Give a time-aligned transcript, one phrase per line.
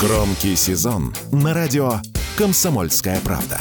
[0.00, 2.00] Громкий сезон на радио
[2.36, 3.60] «Комсомольская правда».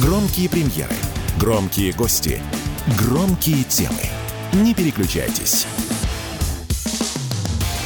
[0.00, 0.94] Громкие премьеры,
[1.38, 2.40] громкие гости,
[2.98, 4.00] громкие темы.
[4.54, 5.66] Не переключайтесь.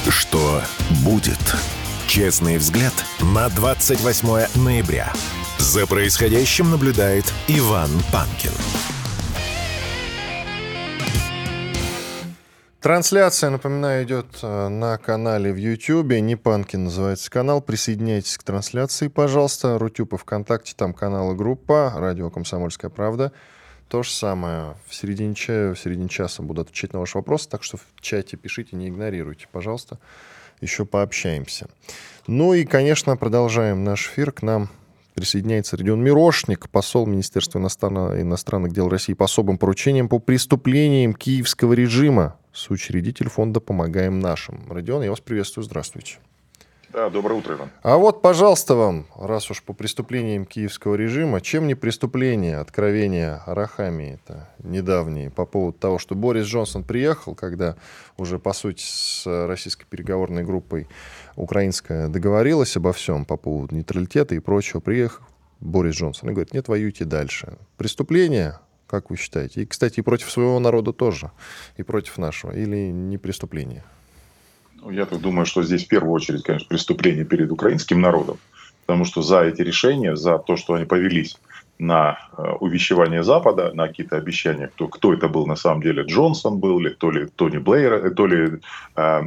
[0.09, 0.63] Что
[1.03, 1.41] будет?
[2.07, 5.13] Честный взгляд на 28 ноября.
[5.59, 8.53] За происходящим наблюдает Иван Панкин.
[12.89, 16.11] Трансляция, напоминаю, идет э, на канале в YouTube.
[16.23, 17.61] Не Панкин называется канал.
[17.61, 19.79] Присоединяйтесь к трансляции, пожалуйста.
[19.79, 21.93] Рутюб и ВКонтакте, там канал и группа.
[21.95, 23.31] Радио «Комсомольская правда».
[23.91, 24.75] То же самое.
[24.87, 28.39] В середине, чая, в середине часа буду отвечать на ваши вопросы, так что в чате
[28.39, 29.99] пишите, не игнорируйте, пожалуйста.
[30.63, 31.69] Еще пообщаемся.
[32.27, 34.33] Ну и, конечно, продолжаем наш эфир.
[34.33, 34.71] К нам
[35.13, 42.39] присоединяется Родион Мирошник, посол Министерства иностранных дел России по особым поручениям по преступлениям киевского режима
[42.59, 44.61] соучредитель фонда «Помогаем нашим».
[44.69, 46.19] Родион, я вас приветствую, здравствуйте.
[46.93, 47.71] Да, доброе утро, Иван.
[47.83, 54.19] А вот, пожалуйста, вам, раз уж по преступлениям киевского режима, чем не преступление, откровения Арахами
[54.19, 57.77] это недавние по поводу того, что Борис Джонсон приехал, когда
[58.17, 60.89] уже, по сути, с российской переговорной группой
[61.37, 65.25] украинская договорилась обо всем по поводу нейтралитета и прочего, приехал
[65.61, 67.59] Борис Джонсон и говорит, нет, воюйте дальше.
[67.77, 69.63] Преступление, как вы считаете?
[69.63, 71.31] И, кстати, и против своего народа тоже,
[71.77, 73.85] и против нашего, или не преступление?
[74.75, 78.39] Ну, я так думаю, что здесь в первую очередь, конечно, преступление перед украинским народом,
[78.87, 81.37] потому что за эти решения, за то, что они повелись
[81.79, 86.59] на э, увещевание Запада, на какие-то обещания, кто, кто это был на самом деле, Джонсон
[86.59, 88.61] был, или то ли Тони Блейер, э, то ли
[88.97, 89.21] э,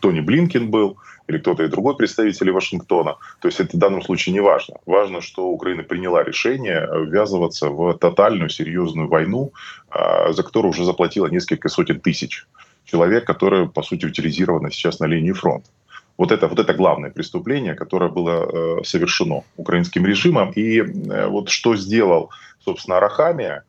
[0.00, 0.96] Тони Блинкин был,
[1.28, 3.16] или кто-то и другой представитель Вашингтона.
[3.40, 4.76] То есть это в данном случае не важно.
[4.86, 9.52] Важно, что Украина приняла решение ввязываться в тотальную серьезную войну,
[9.90, 12.46] э, за которую уже заплатила несколько сотен тысяч
[12.84, 15.68] человек, которые, по сути, утилизированы сейчас на линии фронта.
[16.18, 20.50] Вот это, вот это главное преступление, которое было э, совершено украинским режимом.
[20.50, 22.30] И э, вот что сделал,
[22.64, 23.64] собственно, Арахамия,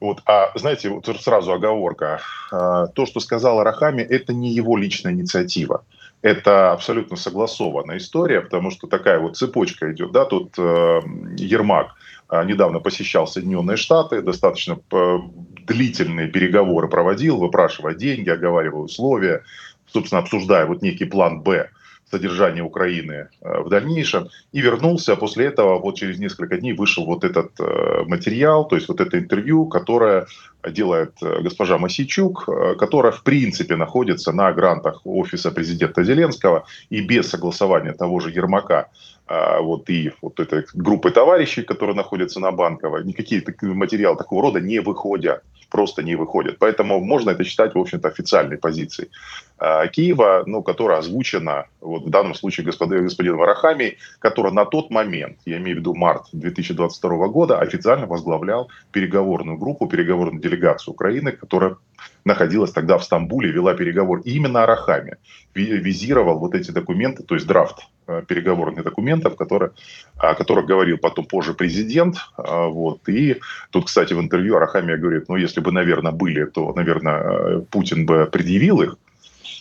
[0.00, 2.20] вот, а знаете, вот сразу оговорка.
[2.52, 5.84] Э, то, что сказал Арахами, это не его личная инициатива.
[6.22, 10.12] Это абсолютно согласованная история, потому что такая вот цепочка идет.
[10.12, 10.24] Да?
[10.24, 11.00] Тут э,
[11.36, 11.94] Ермак
[12.30, 15.18] э, недавно посещал Соединенные Штаты, достаточно э,
[15.66, 19.42] длительные переговоры проводил, выпрашивая деньги, оговаривая условия,
[19.86, 21.70] собственно, обсуждая вот некий план «Б»,
[22.10, 24.28] содержания Украины э, в дальнейшем.
[24.52, 28.76] И вернулся, а после этого вот через несколько дней вышел вот этот э, материал, то
[28.76, 30.26] есть вот это интервью, которое
[30.68, 32.48] делает э, госпожа Масичук,
[32.78, 38.88] которая в принципе находится на грантах офиса президента Зеленского и без согласования того же Ермака
[39.28, 44.78] вот и вот этой группы товарищей, которые находятся на Банковой, никакие материалы такого рода не
[44.78, 46.58] выходят просто не выходят.
[46.58, 49.10] Поэтому можно это считать, в общем-то, официальной позицией
[49.58, 54.90] э, Киева, ну, которая озвучена вот в данном случае господин, господином Варахами, который на тот
[54.90, 61.32] момент, я имею в виду март 2022 года, официально возглавлял переговорную группу, переговорную делегацию Украины,
[61.32, 61.76] которая
[62.24, 65.18] находилась тогда в Стамбуле, вела переговор именно о Рахаме,
[65.54, 67.86] визировал вот эти документы, то есть драфт
[68.26, 69.72] переговорных документов, которые,
[70.16, 72.16] о которых говорил потом позже президент.
[72.38, 73.08] Э, вот.
[73.08, 73.40] И
[73.70, 78.06] тут, кстати, в интервью Арахамия говорит, ну, если бы, наверное, были, то, наверное, э, Путин
[78.06, 78.96] бы предъявил их.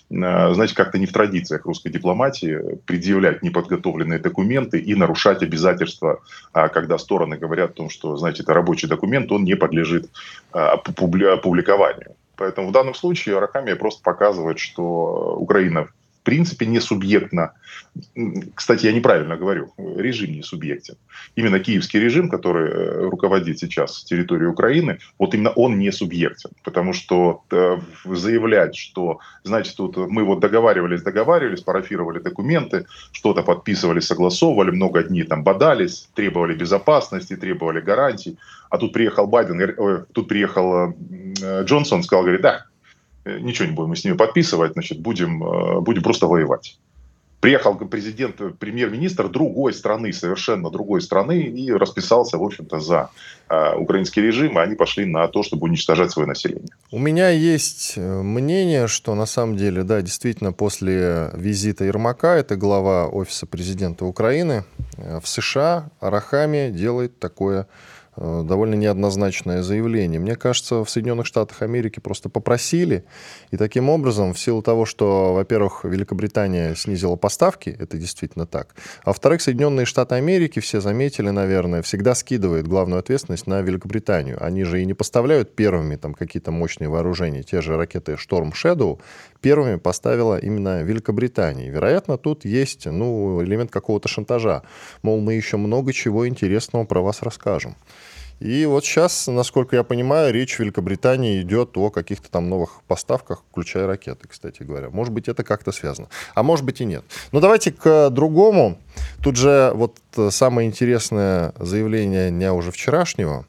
[0.08, 6.22] Знаете, как-то не в традициях русской дипломатии предъявлять неподготовленные документы и нарушать обязательства,
[6.54, 10.12] а когда стороны говорят о том, что, знаете, это рабочий документ, он не подлежит
[10.52, 12.16] публикованию.
[12.36, 15.88] Поэтому в данном случае Арахамия просто показывает, что Украина
[16.26, 17.54] принципе не субъектна.
[18.56, 20.96] Кстати, я неправильно говорю, режим не субъектен.
[21.38, 26.52] Именно киевский режим, который э, руководит сейчас территорией Украины, вот именно он не субъектен.
[26.64, 34.02] Потому что э, заявлять, что, значит, тут мы вот договаривались, договаривались, парафировали документы, что-то подписывали,
[34.02, 38.38] согласовывали, много дней там бодались, требовали безопасности, требовали гарантий,
[38.70, 40.94] а тут приехал Байден, э, тут приехал
[41.64, 42.66] Джонсон, сказал, говорит, да,
[43.26, 46.78] ничего не будем мы с ними подписывать, значит, будем, э, будем просто воевать.
[47.42, 53.10] Приехал президент, премьер-министр другой страны, совершенно другой страны, и расписался, в общем-то, за
[53.50, 56.70] э, украинский режим, и они пошли на то, чтобы уничтожать свое население.
[56.92, 63.08] У меня есть мнение, что на самом деле, да, действительно, после визита Ермака, это глава
[63.08, 64.64] Офиса президента Украины,
[64.98, 70.20] в США Арахами делает такое Э, довольно неоднозначное заявление.
[70.20, 73.06] Мне кажется, в Соединенных Штатах Америки просто попросили,
[73.52, 79.10] и таким образом, в силу того, что, во-первых, Великобритания снизила поставки, это действительно так, а
[79.10, 84.44] во-вторых, Соединенные Штаты Америки, все заметили, наверное, всегда скидывают главную ответственность на Великобританию.
[84.44, 87.44] Они же и не поставляют первыми там какие-то мощные вооружения.
[87.44, 89.00] Те же ракеты Storm Shadow
[89.46, 91.70] первыми поставила именно Великобритания.
[91.70, 94.64] Вероятно, тут есть ну, элемент какого-то шантажа.
[95.04, 97.76] Мол, мы еще много чего интересного про вас расскажем.
[98.40, 103.44] И вот сейчас, насколько я понимаю, речь в Великобритании идет о каких-то там новых поставках,
[103.52, 104.90] включая ракеты, кстати говоря.
[104.90, 106.08] Может быть, это как-то связано.
[106.34, 107.04] А может быть и нет.
[107.32, 108.80] Но давайте к другому.
[109.22, 110.00] Тут же вот
[110.32, 113.46] самое интересное заявление дня уже вчерашнего.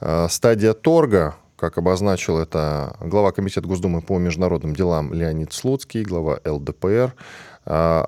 [0.00, 6.38] Э, стадия торга, как обозначил это глава Комитета Госдумы по международным делам Леонид Слуцкий, глава
[6.44, 7.14] ЛДПР.
[7.64, 8.04] Э,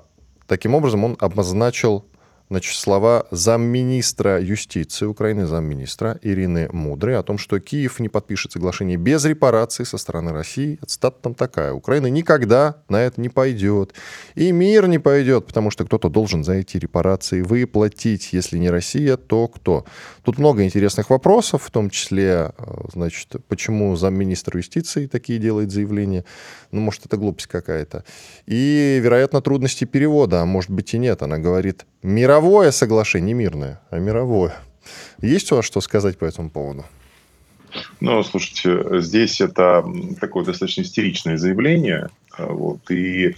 [0.47, 2.05] таким образом, он обозначил
[2.49, 8.97] значит, слова замминистра юстиции Украины, замминистра Ирины Мудрой о том, что Киев не подпишет соглашение
[8.97, 10.79] без репараций со стороны России.
[10.85, 11.73] Цитата там такая.
[11.73, 13.93] Украина никогда на это не пойдет.
[14.35, 18.33] И мир не пойдет, потому что кто-то должен за эти репарации выплатить.
[18.33, 19.85] Если не Россия, то кто?
[20.23, 26.25] Тут много интересных вопросов, в том числе, э, значит, почему замминистра юстиции такие делает заявления.
[26.71, 28.03] Ну, может, это глупость какая-то.
[28.47, 31.21] И, вероятно, трудности перевода, а может быть и нет.
[31.21, 34.55] Она говорит, мировое соглашение, не мирное, а мировое.
[35.21, 36.85] Есть у вас что сказать по этому поводу?
[37.99, 39.85] Ну, слушайте, здесь это
[40.19, 43.35] такое достаточно истеричное заявление, вот, и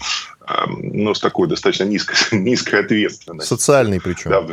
[0.68, 3.58] ну, с такой достаточно низкой, низкой ответственностью.
[3.58, 4.30] Социальной причем.
[4.30, 4.46] Да,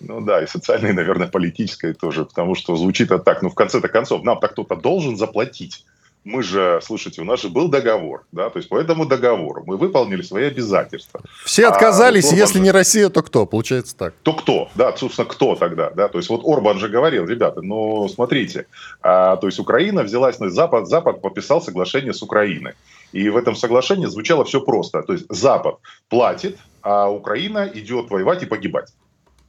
[0.00, 3.88] ну да, и социальной, наверное, политической тоже, потому что звучит это так, ну в конце-то
[3.88, 5.84] концов, нам-то кто-то должен заплатить
[6.24, 9.76] мы же, слушайте, у нас же был договор, да, то есть по этому договору мы
[9.76, 11.20] выполнили свои обязательства.
[11.44, 12.64] Все отказались, а вот если же...
[12.64, 13.44] не Россия, то кто?
[13.46, 14.14] Получается так.
[14.22, 18.08] То кто, да, собственно, кто тогда, да, то есть вот Орбан же говорил, ребята, ну,
[18.08, 18.66] смотрите,
[19.00, 22.74] а, то есть Украина взялась на Запад, Запад подписал соглашение с Украиной,
[23.12, 25.76] и в этом соглашении звучало все просто, то есть Запад
[26.08, 28.92] платит, а Украина идет воевать и погибать.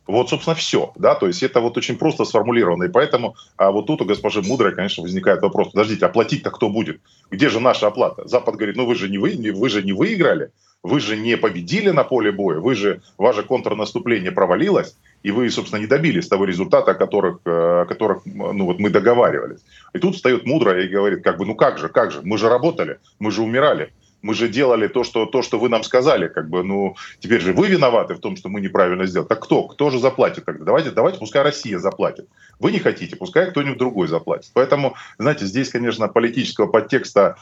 [0.07, 0.91] Вот, собственно, все.
[0.95, 1.15] Да?
[1.15, 2.83] То есть это вот очень просто сформулировано.
[2.83, 5.71] И поэтому а вот тут у госпожи Мудрой, конечно, возникает вопрос.
[5.71, 6.99] Подождите, оплатить-то кто будет?
[7.31, 8.27] Где же наша оплата?
[8.27, 10.51] Запад говорит, ну вы же не, вы, вы же не выиграли,
[10.83, 15.79] вы же не победили на поле боя, вы же, ваше контрнаступление провалилось, и вы, собственно,
[15.79, 19.61] не добились того результата, о которых, о которых ну, вот мы договаривались.
[19.93, 22.49] И тут встает Мудрая и говорит, как бы, ну как же, как же, мы же
[22.49, 26.49] работали, мы же умирали мы же делали то, что, то, что вы нам сказали, как
[26.49, 29.27] бы, ну, теперь же вы виноваты в том, что мы неправильно сделали.
[29.27, 29.67] Так кто?
[29.67, 30.63] Кто же заплатит тогда?
[30.63, 32.27] Давайте, давайте, пускай Россия заплатит.
[32.59, 34.49] Вы не хотите, пускай кто-нибудь другой заплатит.
[34.53, 37.35] Поэтому, знаете, здесь, конечно, политического подтекста,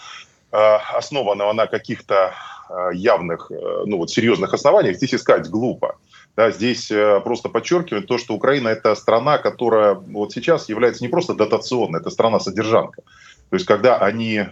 [0.52, 2.34] э, основанного на каких-то
[2.70, 5.98] э, явных, э, ну, вот серьезных основаниях, здесь искать глупо.
[6.36, 6.88] Да, здесь
[7.26, 12.10] просто подчеркивает то, что Украина это страна, которая вот сейчас является не просто дотационной, это
[12.10, 13.02] страна-содержанка.
[13.50, 14.46] То есть, когда они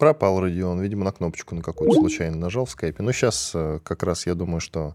[0.00, 3.02] Пропал Родион, видимо, на кнопочку на какую-то случайно нажал в скайпе.
[3.02, 4.94] Ну, сейчас э, как раз я думаю, что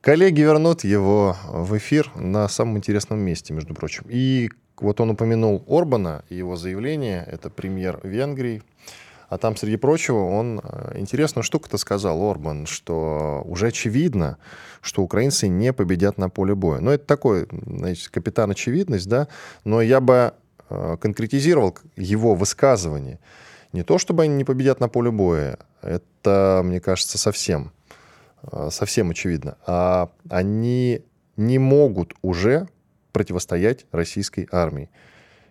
[0.00, 4.04] коллеги вернут его в эфир на самом интересном месте, между прочим.
[4.08, 4.50] И
[4.80, 8.64] вот он упомянул Орбана и его заявление, это премьер Венгрии.
[9.28, 14.38] А там, среди прочего, он э, интересную штуку-то сказал, Орбан, что уже очевидно,
[14.80, 16.80] что украинцы не победят на поле боя.
[16.80, 19.28] Ну, это такой, значит, капитан очевидность, да,
[19.62, 20.34] но я бы
[20.68, 23.20] э, конкретизировал его высказывание–
[23.72, 27.72] не то, чтобы они не победят на поле боя, это, мне кажется, совсем,
[28.50, 31.02] э, совсем очевидно, а они
[31.36, 32.68] не могут уже
[33.12, 34.90] противостоять российской армии.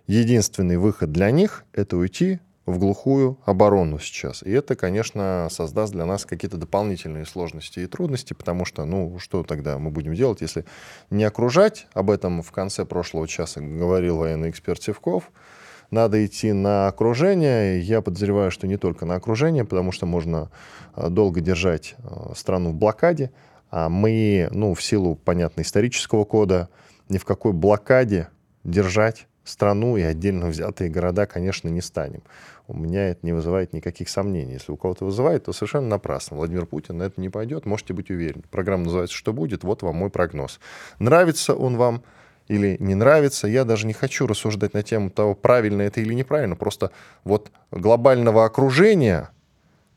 [0.07, 4.43] Единственный выход для них— это уйти в глухую оборону сейчас.
[4.43, 9.43] И это, конечно, создаст для нас какие-то дополнительные сложности и трудности, потому что, ну, что
[9.43, 10.65] тогда мы будем делать, если
[11.09, 11.87] не окружать?
[11.93, 15.31] Об этом в конце прошлого часа говорил военный эксперт Севков—
[15.91, 17.81] надо идти на окружение.
[17.81, 20.49] Я подозреваю, что не только на окружение, потому что можно
[20.95, 23.31] э, долго держать э, страну в блокаде.
[23.69, 26.69] А мы, ну, в силу, понятно, исторического кода,
[27.09, 28.29] ни в какой блокаде
[28.63, 32.23] держать страну и отдельно взятые города, конечно, не станем.
[32.67, 34.53] У меня это не вызывает никаких сомнений.
[34.53, 36.37] Если у кого-то вызывает, то совершенно напрасно.
[36.37, 38.43] Владимир Путин на это не пойдет, можете быть уверены.
[38.49, 40.59] Программа называется «Что будет?», вот вам мой прогноз.
[40.99, 42.03] Нравится он вам,
[42.51, 43.47] или не нравится.
[43.47, 46.57] Я даже не хочу рассуждать на тему того, правильно это или неправильно.
[46.57, 46.91] Просто
[47.23, 49.29] вот глобального окружения,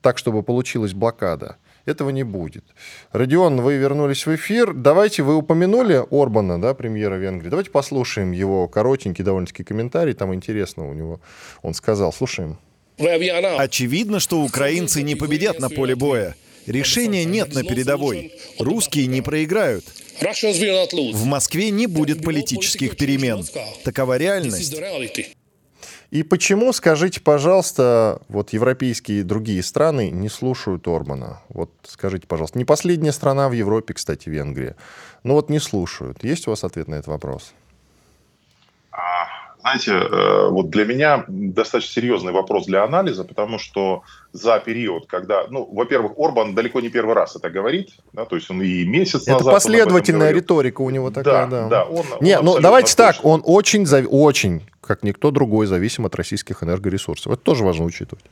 [0.01, 2.65] так, чтобы получилась блокада, этого не будет.
[3.11, 4.73] Родион, вы вернулись в эфир.
[4.73, 7.51] Давайте, вы упомянули Орбана, да, премьера Венгрии.
[7.51, 10.15] Давайте послушаем его коротенький довольно-таки комментарий.
[10.15, 11.21] Там интересно у него.
[11.63, 12.59] Он сказал, слушаем.
[13.59, 16.37] Очевидно, что украинцы не победят на поле боя.
[16.67, 18.33] Решения нет на передовой.
[18.59, 19.85] Русские не проиграют.
[20.21, 23.45] В Москве не будет политических перемен.
[23.85, 24.75] Такова реальность.
[26.11, 31.43] И почему, скажите, пожалуйста, вот европейские и другие страны не слушают Орбана?
[31.49, 34.77] Вот скажите, пожалуйста, не последняя страна в Европе, кстати, Венгрия.
[35.25, 36.23] Но вот не слушают.
[36.23, 37.53] Есть у вас ответ на этот вопрос?
[39.65, 45.47] Знаете, э, вот для меня достаточно серьезный вопрос для анализа, потому что за период, когда,
[45.49, 49.23] ну, во-первых, Орбан далеко не первый раз это говорит, да, то есть он и месяц
[49.23, 49.47] это назад...
[49.47, 51.63] Это последовательная риторика у него такая, да.
[51.63, 53.15] Да, да он, Не, он ну давайте точно.
[53.15, 57.33] так, он очень, очень, как никто другой, зависим от российских энергоресурсов.
[57.33, 58.25] Это тоже важно учитывать.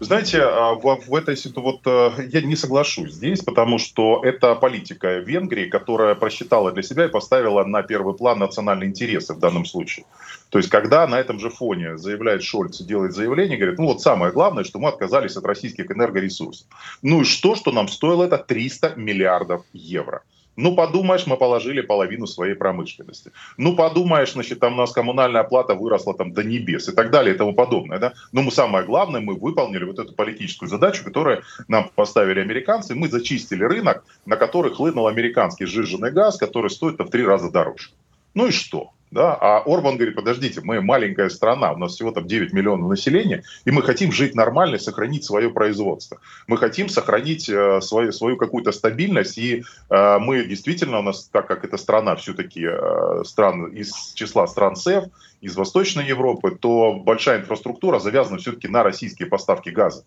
[0.00, 4.54] Знаете, а, в, в этой ситуации вот э, я не соглашусь здесь, потому что это
[4.56, 9.64] политика Венгрии, которая просчитала для себя и поставила на первый план национальные интересы в данном
[9.64, 10.04] случае.
[10.50, 14.32] То есть, когда на этом же фоне заявляет Шольц, делает заявление, говорит, ну вот самое
[14.32, 16.66] главное, что мы отказались от российских энергоресурсов.
[17.02, 20.22] Ну и что, что нам стоило это 300 миллиардов евро.
[20.56, 23.32] Ну, подумаешь, мы положили половину своей промышленности.
[23.56, 27.34] Ну, подумаешь, значит, там у нас коммунальная оплата выросла там до небес и так далее
[27.34, 27.98] и тому подобное.
[27.98, 28.12] Да?
[28.32, 32.94] Но мы самое главное, мы выполнили вот эту политическую задачу, которую нам поставили американцы.
[32.94, 37.90] Мы зачистили рынок, на который хлынул американский сжиженный газ, который стоит в три раза дороже.
[38.34, 38.90] Ну и что?
[39.12, 39.34] Да?
[39.34, 43.70] А Орбан говорит, подождите, мы маленькая страна, у нас всего там 9 миллионов населения, и
[43.70, 46.18] мы хотим жить нормально, сохранить свое производство.
[46.46, 51.46] Мы хотим сохранить э, свою, свою какую-то стабильность, и э, мы действительно, у нас, так
[51.46, 55.04] как эта страна все-таки э, стран, из числа стран СЭФ,
[55.42, 60.04] из Восточной Европы, то большая инфраструктура завязана все-таки на российские поставки газа.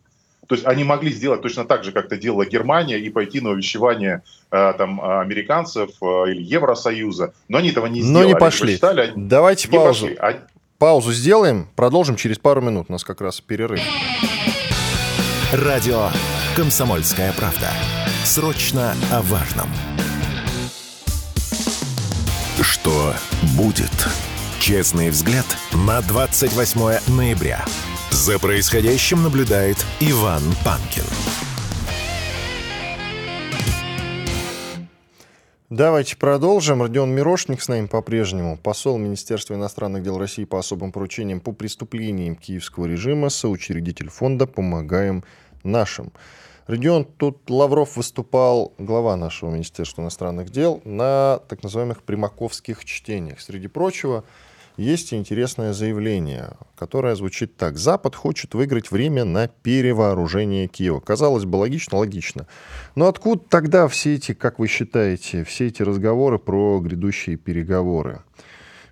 [0.47, 3.49] То есть они могли сделать точно так же, как это делала Германия, и пойти на
[3.49, 4.21] увещевание
[4.51, 8.23] э, там, американцев э, или Евросоюза, но они этого не сделали.
[8.23, 8.73] Но не пошли.
[8.73, 10.07] Посчитали, они Давайте не паузу.
[10.07, 10.17] Пошли.
[10.19, 10.39] Они...
[10.77, 12.87] Паузу сделаем, продолжим через пару минут.
[12.89, 13.79] У нас как раз перерыв.
[15.53, 16.09] Радио
[16.55, 17.69] «Комсомольская правда».
[18.23, 19.69] Срочно о важном.
[22.61, 23.13] Что
[23.55, 24.07] будет?
[24.59, 27.63] Честный взгляд на 28 ноября.
[28.25, 31.03] За происходящим наблюдает Иван Панкин.
[35.69, 36.81] Давайте продолжим.
[36.81, 38.57] Родион Мирошник с нами по-прежнему.
[38.57, 45.23] Посол Министерства иностранных дел России по особым поручениям по преступлениям киевского режима, соучредитель фонда «Помогаем
[45.61, 46.11] нашим».
[46.65, 53.39] Родион, тут Лавров выступал, глава нашего Министерства иностранных дел, на так называемых примаковских чтениях.
[53.39, 54.23] Среди прочего,
[54.77, 57.77] есть интересное заявление, которое звучит так.
[57.77, 60.99] Запад хочет выиграть время на перевооружение Киева.
[60.99, 62.47] Казалось бы, логично, логично.
[62.95, 68.21] Но откуда тогда все эти, как вы считаете, все эти разговоры про грядущие переговоры?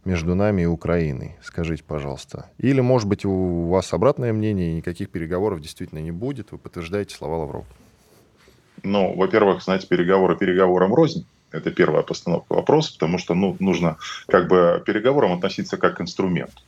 [0.05, 1.37] между нами и Украиной?
[1.41, 2.49] Скажите, пожалуйста.
[2.57, 6.51] Или, может быть, у вас обратное мнение, и никаких переговоров действительно не будет?
[6.51, 7.65] Вы подтверждаете слова Лаврова?
[8.83, 11.25] Ну, во-первых, знаете, переговоры переговорам рознь.
[11.53, 16.61] Это первая постановка вопроса, потому что ну, нужно как бы переговорам относиться как к инструменту.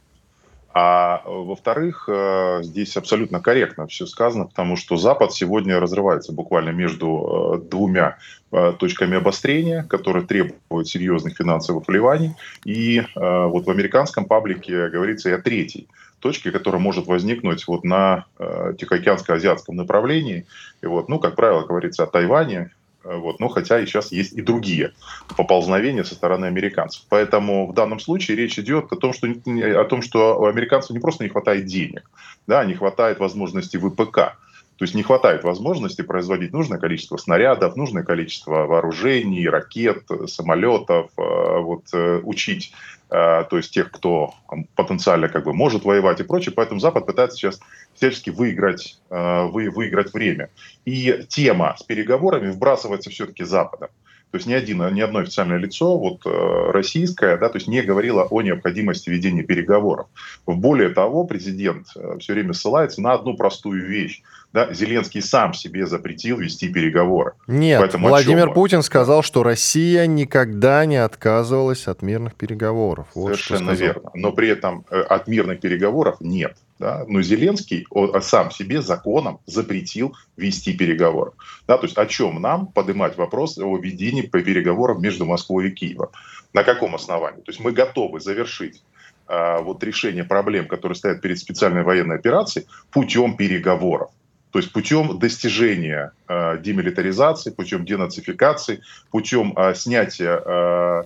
[0.78, 7.62] А во-вторых, э, здесь абсолютно корректно все сказано, потому что Запад сегодня разрывается буквально между
[7.64, 8.18] э, двумя
[8.52, 12.34] э, точками обострения, которые требуют серьезных финансовых вливаний.
[12.66, 15.88] И вот в американском паблике говорится и о третьей
[16.20, 20.46] точке, которая может возникнуть вот на Тихоокеанско-азиатском направлении.
[20.82, 23.40] И вот, ну, как правило, говорится о Тайване, Э, вот.
[23.40, 24.94] Но хотя и сейчас есть и другие
[25.38, 27.04] поползновения со стороны американцев.
[27.10, 31.00] Поэтому в данном случае речь идет о том, что, о том, что у американцев не
[31.00, 32.10] просто не хватает денег,
[32.48, 34.38] да, не хватает возможности ВПК.
[34.78, 41.60] То есть не хватает возможности производить нужное количество снарядов, нужное количество вооружений, ракет, самолетов, э,
[41.60, 42.74] вот, э, учить
[43.08, 44.34] то есть тех, кто
[44.76, 46.54] потенциально как бы может воевать и прочее.
[46.54, 47.60] Поэтому Запад пытается сейчас
[47.94, 50.50] всячески выиграть, вы, выиграть время.
[50.86, 53.90] И тема с переговорами вбрасывается все-таки Западом.
[54.32, 57.82] То есть ни, один, ни одно официальное лицо, вот э, российское, да, то есть не
[57.82, 60.08] говорило о необходимости ведения переговоров.
[60.46, 64.22] Более того, президент э, все время ссылается на одну простую вещь.
[64.52, 67.34] Да, Зеленский сам себе запретил вести переговоры.
[67.48, 73.08] Нет, Поэтому Владимир Путин сказал, что Россия никогда не отказывалась от мирных переговоров.
[73.16, 74.12] Вот Совершенно верно.
[74.14, 76.58] Но при этом э, от мирных переговоров нет.
[76.80, 77.06] Да?
[77.08, 81.32] Но Зеленский он, сам себе законом запретил вести переговоры.
[81.68, 81.78] Да?
[81.78, 86.10] То есть о чем нам поднимать вопрос о ведении по переговорам между Москвой и Киевом?
[86.54, 87.42] На каком основании?
[87.42, 88.82] То есть мы готовы завершить
[89.28, 94.12] а, вот решение проблем, которые стоят перед специальной военной операцией, путем переговоров.
[94.52, 101.04] То есть путем достижения э, демилитаризации, путем денацификации, путем э, снятия э, Э,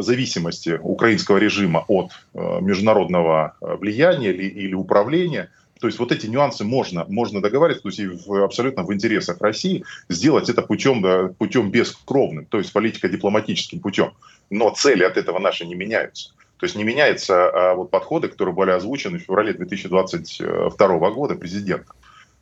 [0.00, 6.26] зависимости украинского режима от э, международного э, влияния или, или управления, То есть вот эти
[6.26, 11.02] нюансы можно, можно договариваться, то есть и в, абсолютно в интересах России сделать это путем,
[11.02, 14.12] да, путем бескровным, то есть политико-дипломатическим путем.
[14.50, 16.30] Но цели от этого наши не меняются.
[16.58, 21.94] То есть не меняются а, вот подходы, которые были озвучены в феврале 2022 года президентом.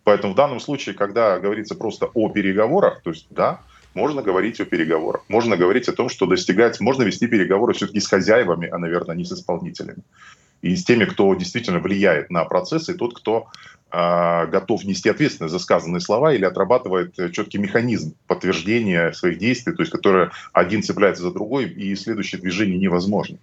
[0.04, 3.61] Поэтому в данном случае, когда говорится просто о переговорах, то есть да,
[3.95, 8.07] можно говорить о переговорах, можно говорить о том, что достигать, можно вести переговоры все-таки с
[8.07, 10.03] хозяевами, а, наверное, не с исполнителями
[10.65, 13.49] и с теми, кто действительно влияет на процессы, и тот, кто
[13.93, 19.83] э, готов нести ответственность за сказанные слова или отрабатывает четкий механизм подтверждения своих действий, то
[19.83, 23.37] есть который один цепляется за другой, и следующее движение невозможно.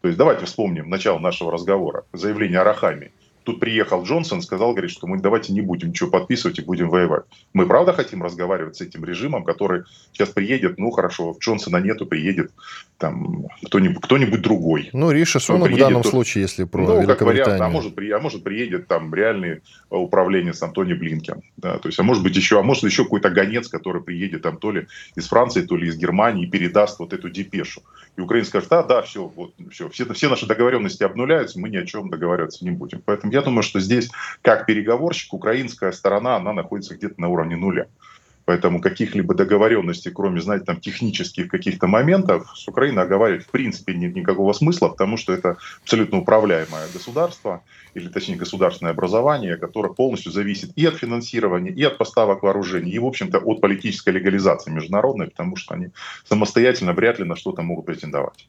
[0.00, 3.10] То есть давайте вспомним начало нашего разговора, заявление о Рахаме.
[3.44, 7.24] Тут приехал Джонсон, сказал, говорит, что мы давайте не будем ничего подписывать и будем воевать.
[7.52, 9.82] Мы правда хотим разговаривать с этим режимом, который
[10.12, 12.52] сейчас приедет, ну хорошо, Джонсона нету, приедет
[12.98, 14.90] там кто-нибудь, кто-нибудь другой.
[14.92, 18.20] Ну, Риша Сунок в данном то, случае, если про Ну, как вариант, а может, а
[18.20, 21.42] может приедет там реальный управленец Антони Блинкен.
[21.56, 24.56] Да, то есть, а может быть еще, а может еще какой-то гонец, который приедет там
[24.56, 27.82] то ли из Франции, то ли из Германии и передаст вот эту депешу.
[28.16, 31.76] И Украина скажет, да, да, все, вот, все, все, все наши договоренности обнуляются, мы ни
[31.76, 33.02] о чем договариваться не будем.
[33.04, 34.10] Поэтому я думаю, что здесь,
[34.42, 37.86] как переговорщик, украинская сторона, она находится где-то на уровне нуля.
[38.44, 44.16] Поэтому каких-либо договоренностей, кроме, знаете, там технических каких-то моментов, с Украиной оговаривать в принципе нет
[44.16, 47.62] никакого смысла, потому что это абсолютно управляемое государство,
[47.94, 52.98] или точнее государственное образование, которое полностью зависит и от финансирования, и от поставок вооружений, и,
[52.98, 55.88] в общем-то, от политической легализации международной, потому что они
[56.28, 58.48] самостоятельно вряд ли на что-то могут претендовать.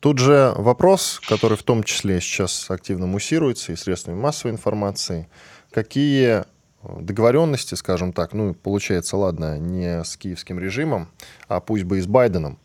[0.00, 5.28] Тут же вопрос, который в том числе сейчас активно муссируется и средствами массовой информации.
[5.72, 6.44] Какие
[6.82, 11.08] договоренности, скажем так, ну, получается, ладно, не с киевским режимом,
[11.48, 12.58] а пусть бы и с Байденом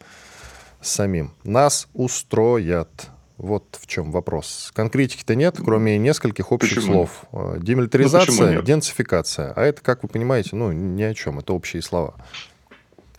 [0.81, 3.07] самим, нас устроят.
[3.37, 4.71] Вот в чем вопрос.
[4.75, 6.93] Конкретики-то нет, кроме нескольких общих Почему?
[6.93, 7.25] слов.
[7.31, 9.51] Э, демилитаризация, ну, денацификация.
[9.55, 12.13] А это, как вы понимаете, ну, ни о чем, это общие слова.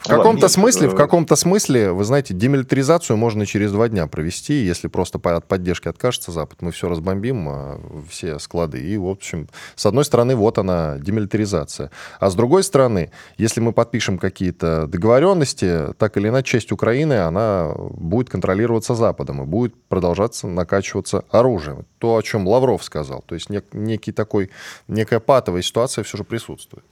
[0.04, 4.88] В каком-то смысле, в каком-то смысле, вы знаете, демилитаризацию можно через два дня провести, если
[4.88, 7.80] просто от поддержки откажется Запад, мы все разбомбим, а,
[8.10, 8.80] все склады.
[8.80, 11.90] И, в общем, с одной стороны, вот она, демилитаризация.
[12.18, 17.72] А с другой стороны, если мы подпишем какие-то договоренности, так или иначе, часть Украины, она
[17.76, 21.86] будет контролироваться Западом и будет продолжаться накачиваться оружием.
[21.98, 23.22] То, о чем Лавров сказал.
[23.26, 24.50] То есть нек- некий такой,
[24.88, 26.84] некая патовая ситуация все же присутствует.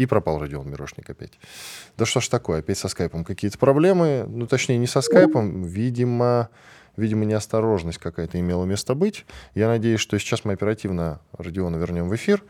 [0.00, 1.32] И пропал Родион Мирошник опять.
[1.98, 4.24] Да что ж такое, опять со скайпом какие-то проблемы.
[4.26, 6.48] Ну, точнее, не со скайпом, видимо,
[6.96, 9.26] видимо, неосторожность какая-то имела место быть.
[9.54, 12.42] Я надеюсь, что сейчас мы оперативно Родиона вернем в эфир,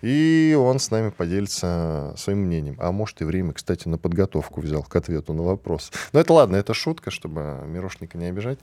[0.00, 2.76] и он с нами поделится своим мнением.
[2.78, 5.92] А может, и время, кстати, на подготовку взял к ответу на вопрос.
[6.14, 8.58] Но это ладно, это шутка, чтобы Мирошника не обижать.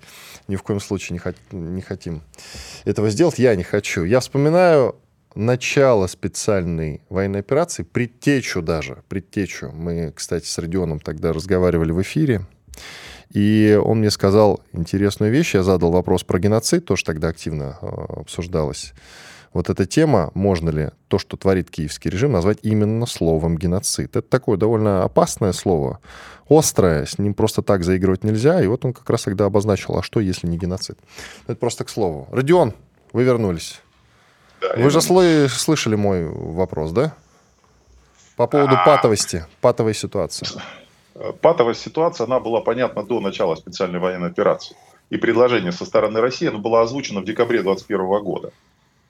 [0.47, 2.23] Ни в коем случае не, хот- не хотим
[2.85, 3.37] этого сделать.
[3.37, 4.03] Я не хочу.
[4.03, 4.95] Я вспоминаю
[5.35, 9.71] начало специальной военной операции, предтечу даже, предтечу.
[9.71, 12.45] Мы, кстати, с Родионом тогда разговаривали в эфире,
[13.33, 15.55] и он мне сказал интересную вещь.
[15.55, 17.85] Я задал вопрос про геноцид, тоже тогда активно э,
[18.21, 18.93] обсуждалась
[19.53, 24.15] вот эта тема, можно ли то, что творит киевский режим, назвать именно словом геноцид.
[24.15, 25.99] Это такое довольно опасное слово,
[26.49, 28.61] острое, с ним просто так заигрывать нельзя.
[28.61, 30.97] И вот он как раз тогда обозначил, а что, если не геноцид?
[31.47, 32.27] Это просто к слову.
[32.31, 32.73] Родион,
[33.11, 33.81] вы вернулись.
[34.61, 37.13] Да, Вы же сл- слышали мой вопрос, да?
[38.35, 38.85] По поводу а...
[38.85, 40.47] патовости, патовой ситуации.
[41.41, 44.75] Патовая ситуация, она была понятна до начала специальной военной операции.
[45.09, 48.51] И предложение со стороны России оно было озвучено в декабре 2021 года.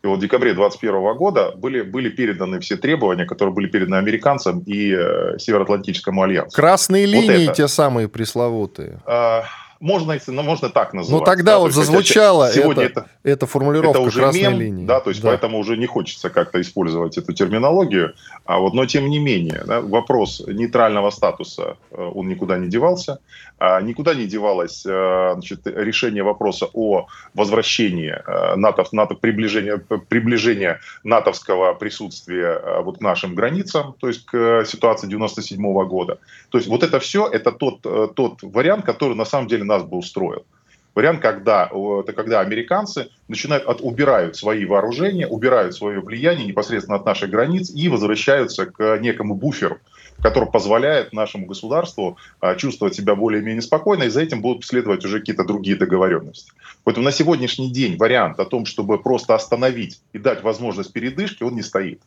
[0.04, 4.62] И вот в декабре 2021 года были, были переданы все требования, которые были переданы американцам
[4.66, 6.56] и э, Североатлантическому альянсу.
[6.56, 7.54] Красные вот линии это.
[7.54, 9.00] те самые пресловутые.
[9.06, 9.44] А,
[9.82, 11.22] можно, ну, можно так называть.
[11.22, 14.86] Ну тогда да, вот зазвучало сегодня это, это, это формулировка это уже красной мем, линии.
[14.86, 15.30] Да, то есть да.
[15.30, 18.14] поэтому уже не хочется как-то использовать эту терминологию.
[18.46, 23.20] А вот, но тем не менее, да, вопрос нейтрального статуса, э, он никуда не девался.
[23.58, 30.80] А никуда не девалось э, значит, решение вопроса о возвращении э, НАТО, НАТО приближения, приближения
[31.04, 36.20] натовского присутствия вот к нашим границам, то есть к ситуации 97 -го года.
[36.50, 37.82] То есть вот это все, это тот,
[38.16, 40.46] тот вариант, который на самом деле нас бы устроил.
[40.94, 47.06] Вариант, когда, это когда американцы начинают от, убирают свои вооружения, убирают свое влияние непосредственно от
[47.06, 49.80] наших границ и возвращаются к некому буферу,
[50.22, 55.20] который позволяет нашему государству а, чувствовать себя более-менее спокойно, и за этим будут следовать уже
[55.20, 56.52] какие-то другие договоренности.
[56.84, 61.56] Поэтому на сегодняшний день вариант о том, чтобы просто остановить и дать возможность передышки, он
[61.56, 62.02] не стоит.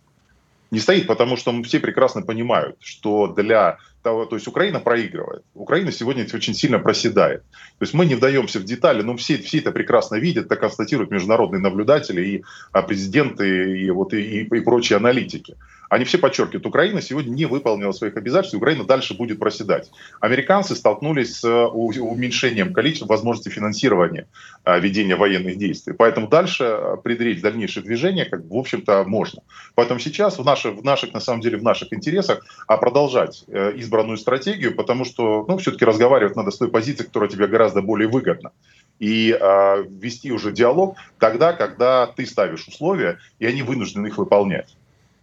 [0.71, 5.43] Не стоит, потому что все прекрасно понимают, что для того, то есть Украина проигрывает.
[5.55, 7.41] Украина сегодня очень сильно проседает.
[7.79, 11.11] То есть мы не вдаемся в детали, но все, все это прекрасно видят, это констатируют
[11.11, 15.57] международные наблюдатели и а, президенты, и, вот, и, и прочие аналитики.
[15.95, 19.93] Они все подчеркивают, Украина сегодня не выполнила своих обязательств, Украина дальше будет проседать.
[20.19, 24.27] Американцы столкнулись с э, уменьшением количества возможностей финансирования
[24.65, 25.93] э, ведения военных действий.
[25.93, 29.43] Поэтому дальше э, предречь дальнейшее движение, как в общем-то, можно.
[29.77, 34.17] Поэтому сейчас в наших, в наших, на самом деле, в наших интересах а продолжать избранную
[34.17, 38.51] стратегию, потому что, ну, все-таки разговаривать надо с той позиции, которая тебе гораздо более выгодна
[38.99, 44.75] и э, вести уже диалог тогда, когда ты ставишь условия, и они вынуждены их выполнять.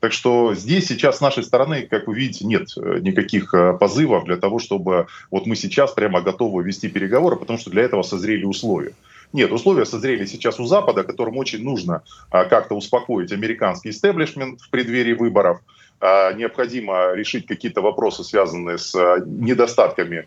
[0.02, 4.26] Так что здесь сейчас с нашей стороны, как вы видите, нет э, никаких э, позывов
[4.26, 8.44] для того, чтобы вот мы сейчас прямо готовы вести переговоры, потому что для этого созрели
[8.44, 8.94] условия.
[9.32, 14.72] Нет, условия созрели сейчас у Запада, которым очень нужно а, как-то успокоить американский истеблишмент в
[14.72, 15.60] преддверии выборов.
[16.00, 20.26] А, необходимо решить какие-то вопросы, связанные с а, недостатками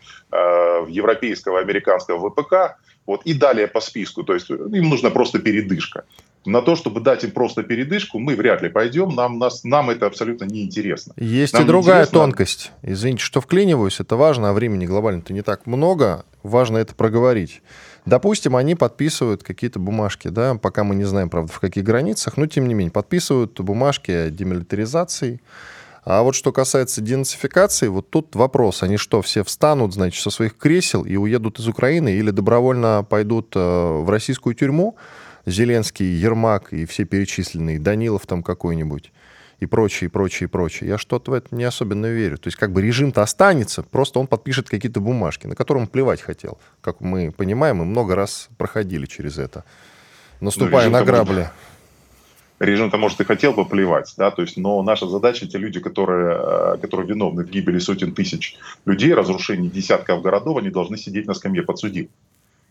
[0.88, 2.78] европейского, американского ВПК.
[3.06, 4.22] Вот, и далее по списку.
[4.22, 6.04] То есть им нужна просто передышка
[6.46, 10.07] на то, чтобы дать им просто передышку, мы вряд ли пойдем, нам, нас, нам это
[10.07, 11.14] абсолютно неинтересно.
[11.16, 12.20] Есть нам и другая интересно...
[12.20, 12.72] тонкость.
[12.83, 17.62] Извините, что вклиниваюсь, это важно, а времени глобально-то не так много, важно это проговорить.
[18.07, 22.46] Допустим, они подписывают какие-то бумажки, да, пока мы не знаем, правда, в каких границах, но
[22.46, 25.40] тем не менее, подписывают бумажки о демилитаризации.
[26.04, 28.83] А вот что касается денацификации, вот тут вопрос.
[28.83, 33.52] Они что, все встанут, значит, со своих кресел и уедут из Украины или добровольно пойдут
[33.57, 34.96] э, в российскую тюрьму?
[35.46, 39.12] Зеленский, Ермак и все перечисленные, Данилов там какой-нибудь
[39.61, 40.90] и прочее, и прочее, и прочее.
[40.90, 42.38] Я что-то в это не особенно верю.
[42.38, 46.20] То есть как бы режим-то останется, просто он подпишет какие-то бумажки, на которые он плевать
[46.20, 46.59] хотел.
[46.80, 49.64] Как мы понимаем, мы много раз проходили через это,
[50.40, 51.50] наступая ну, на грабли.
[52.61, 56.38] Режим-то, может, и хотел бы плевать, да, то есть, но наша задача, те люди, которые,
[56.74, 61.35] э, которые виновны в гибели сотен тысяч людей, разрушении десятков городов, они должны сидеть на
[61.35, 62.12] скамье подсудимых.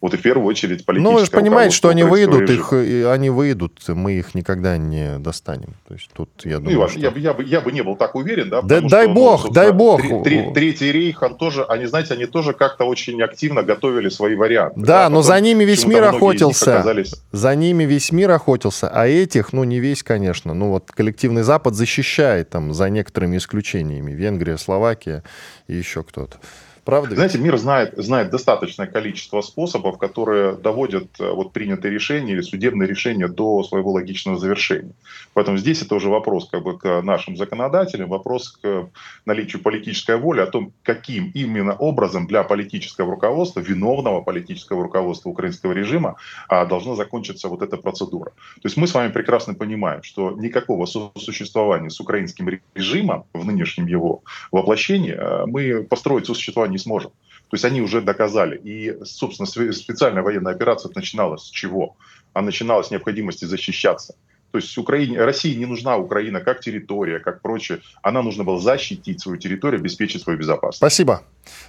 [0.04, 3.30] Вот и в первую очередь политическое Ну, вы же понимаете, что они выйдут, их, они
[3.30, 5.76] выйдут, мы их никогда не достанем.
[5.88, 7.00] То есть тут, я ну, думаю, Иван, что...
[7.00, 8.62] я, я, бы, я бы не был так уверен, да?
[8.62, 10.02] да дай что, бог, ну, дай бог.
[10.26, 14.78] Третий рейх, он тоже, они, знаете, они тоже как-то очень активно готовили свои варианты.
[14.78, 16.80] Да, да но за ними весь мир охотился.
[16.80, 17.16] Оказались...
[17.32, 20.54] За ними весь мир охотился, а этих, ну, не весь, конечно.
[20.54, 24.12] Ну, вот коллективный Запад защищает там за некоторыми исключениями.
[24.12, 25.24] Венгрия, Словакия
[25.68, 26.40] и еще кто-то.
[26.86, 27.16] Правда?
[27.16, 32.90] Знаете, мир знает, знает достаточное количество способов, которые доводят э, вот принятые решения или судебные
[32.90, 34.94] решения до своего логичного завершения.
[35.34, 38.90] Поэтому здесь это уже вопрос как бы к нашим законодателям, вопрос к
[39.26, 45.72] наличию политической воли о том, каким именно образом для политического руководства, виновного политического руководства украинского
[45.72, 46.18] режима
[46.50, 48.32] а, должна закончиться вот эта процедура.
[48.32, 53.88] То есть мы с вами прекрасно понимаем, что никакого сосуществования с украинским режимом в нынешнем
[53.88, 57.12] его воплощении э, мы построить сосуществование не сможем.
[57.50, 58.60] То есть они уже доказали.
[58.64, 61.96] И, собственно, специальная военная операция начиналась с чего?
[62.34, 64.16] Она начиналась с необходимости защищаться.
[64.54, 67.80] То есть Украине, России не нужна Украина как территория, как прочее.
[68.04, 70.78] Она нужно было защитить свою территорию, обеспечить свою безопасность.
[70.78, 71.24] Спасибо.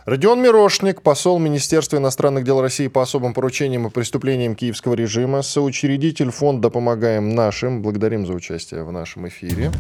[0.05, 6.31] Родион Мирошник, посол Министерства иностранных дел России по особым поручениям и преступлениям киевского режима, соучредитель
[6.31, 7.81] фонда «Помогаем нашим».
[7.81, 9.71] Благодарим за участие в нашем эфире.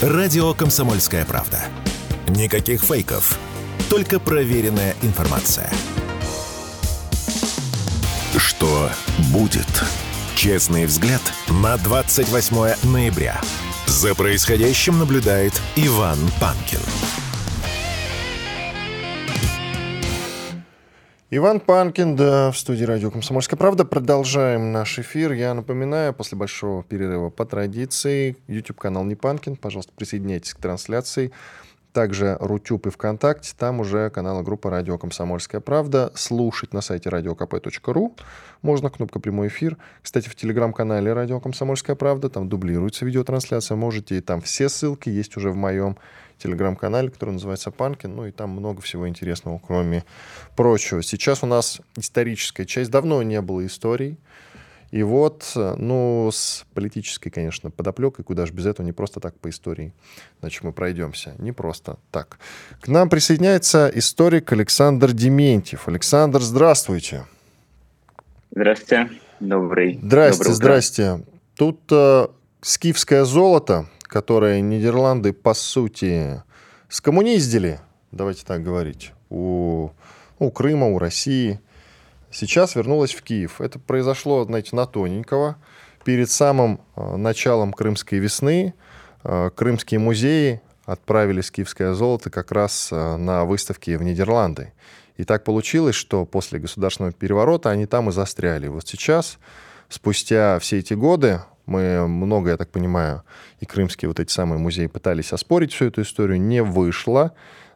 [0.00, 1.64] Радио «Комсомольская правда».
[2.28, 3.38] Никаких фейков
[3.88, 5.70] только проверенная информация.
[8.36, 8.90] Что
[9.32, 9.66] будет?
[10.34, 13.40] Честный взгляд на 28 ноября.
[13.86, 16.80] За происходящим наблюдает Иван Панкин.
[21.34, 23.86] Иван Панкин, да, в студии радио «Комсомольская правда».
[23.86, 25.32] Продолжаем наш эфир.
[25.32, 29.56] Я напоминаю, после большого перерыва по традиции, YouTube-канал «Не Панкин».
[29.56, 31.32] Пожалуйста, присоединяйтесь к трансляции.
[31.92, 36.10] Также Рутюб и ВКонтакте, там уже каналы группы «Радио Комсомольская правда».
[36.14, 38.18] Слушать на сайте radiokp.ru
[38.62, 39.76] можно, кнопка «Прямой эфир».
[40.00, 45.36] Кстати, в телеграм-канале «Радио Комсомольская правда» там дублируется видеотрансляция, можете, и там все ссылки есть
[45.36, 45.98] уже в моем
[46.38, 50.04] телеграм-канале, который называется Панкин, ну и там много всего интересного, кроме
[50.56, 51.02] прочего.
[51.02, 54.18] Сейчас у нас историческая часть, давно не было историй,
[54.92, 59.48] и вот, ну, с политической, конечно, подоплекой, куда же без этого, не просто так по
[59.48, 59.94] истории.
[60.40, 61.34] Значит, мы пройдемся.
[61.38, 62.38] Не просто так.
[62.82, 65.88] К нам присоединяется историк Александр Дементьев.
[65.88, 67.24] Александр, здравствуйте.
[68.50, 69.08] Здравствуйте.
[69.40, 69.98] Добрый.
[70.02, 71.24] Здрасте, здрасте.
[71.56, 72.26] Тут э,
[72.60, 76.42] скифское золото, которое Нидерланды, по сути,
[76.90, 79.88] скоммуниздили, давайте так говорить, у,
[80.38, 81.60] у Крыма, у России–
[82.32, 83.60] сейчас вернулась в Киев.
[83.60, 85.56] Это произошло, знаете, на тоненького.
[86.04, 88.74] Перед самым э, началом Крымской весны
[89.22, 94.72] э, крымские музеи отправили скифское золото как раз э, на выставки в Нидерланды.
[95.16, 98.66] И так получилось, что после государственного переворота они там и застряли.
[98.66, 99.38] Вот сейчас,
[99.88, 103.22] спустя все эти годы, мы много, я так понимаю,
[103.60, 107.32] и крымские вот эти самые музеи пытались оспорить всю эту историю, не вышло.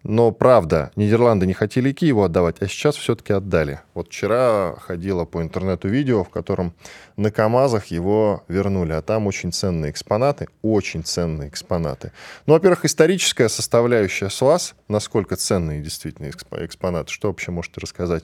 [0.09, 3.81] Но правда, Нидерланды не хотели Киеву отдавать, а сейчас все-таки отдали.
[3.93, 6.75] Вот вчера ходило по интернету видео, в котором
[7.17, 12.13] на КАМАЗах его вернули, а там очень ценные экспонаты, очень ценные экспонаты.
[12.47, 18.23] Ну, во-первых, историческая составляющая с вас, насколько ценные действительно экспонаты, что вообще можете рассказать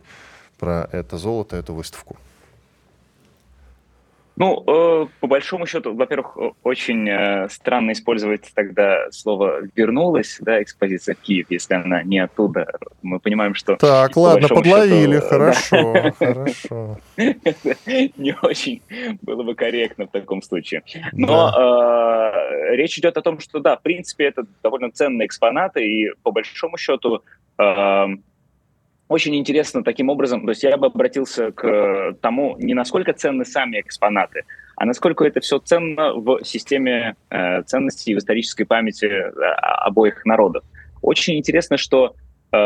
[0.61, 2.17] про это золото, эту выставку?
[4.37, 11.15] Ну, э, по большому счету, во-первых, очень э, странно использовать тогда слово «вернулась», да, экспозиция
[11.15, 12.67] в Киев, если она не оттуда.
[13.03, 13.77] Мы понимаем, что...
[13.77, 16.99] Так, ладно, подловили, счету, хорошо, да, хорошо.
[17.17, 18.83] Не очень
[19.21, 20.83] было бы корректно в таком случае.
[21.13, 22.33] Но да.
[22.71, 26.33] э, речь идет о том, что, да, в принципе, это довольно ценные экспонаты, и по
[26.33, 27.23] большому счету...
[27.59, 28.07] Э,
[29.13, 33.81] очень интересно таким образом, то есть я бы обратился к тому, не насколько ценны сами
[33.81, 34.45] экспонаты,
[34.77, 39.31] а насколько это все ценно в системе э, ценностей в исторической памяти э,
[39.87, 40.65] обоих народов.
[41.03, 42.15] Очень интересно, что
[42.53, 42.57] э,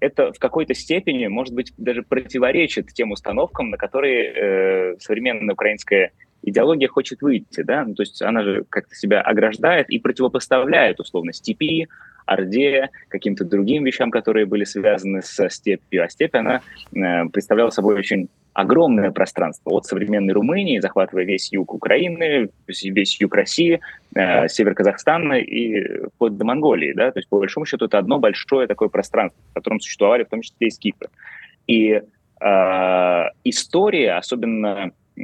[0.00, 6.12] это в какой-то степени, может быть, даже противоречит тем установкам, на которые э, современная украинская
[6.42, 11.32] идеология хочет выйти, да, ну, то есть она же как-то себя ограждает и противопоставляет, условно,
[11.32, 11.88] степи,
[12.26, 16.04] Орде, каким-то другим вещам, которые были связаны со степью.
[16.04, 16.60] А степь, она
[16.92, 23.34] э, представляла собой очень огромное пространство от современной Румынии, захватывая весь юг Украины, весь юг
[23.34, 23.80] России,
[24.14, 26.92] э, север Казахстана и вплоть до Монголии.
[26.94, 27.10] Да?
[27.12, 30.40] То есть, по большому счету, это одно большое такое пространство, в котором существовали в том
[30.40, 31.08] числе и скифы.
[31.66, 32.00] И
[32.40, 35.20] э, история, особенно э,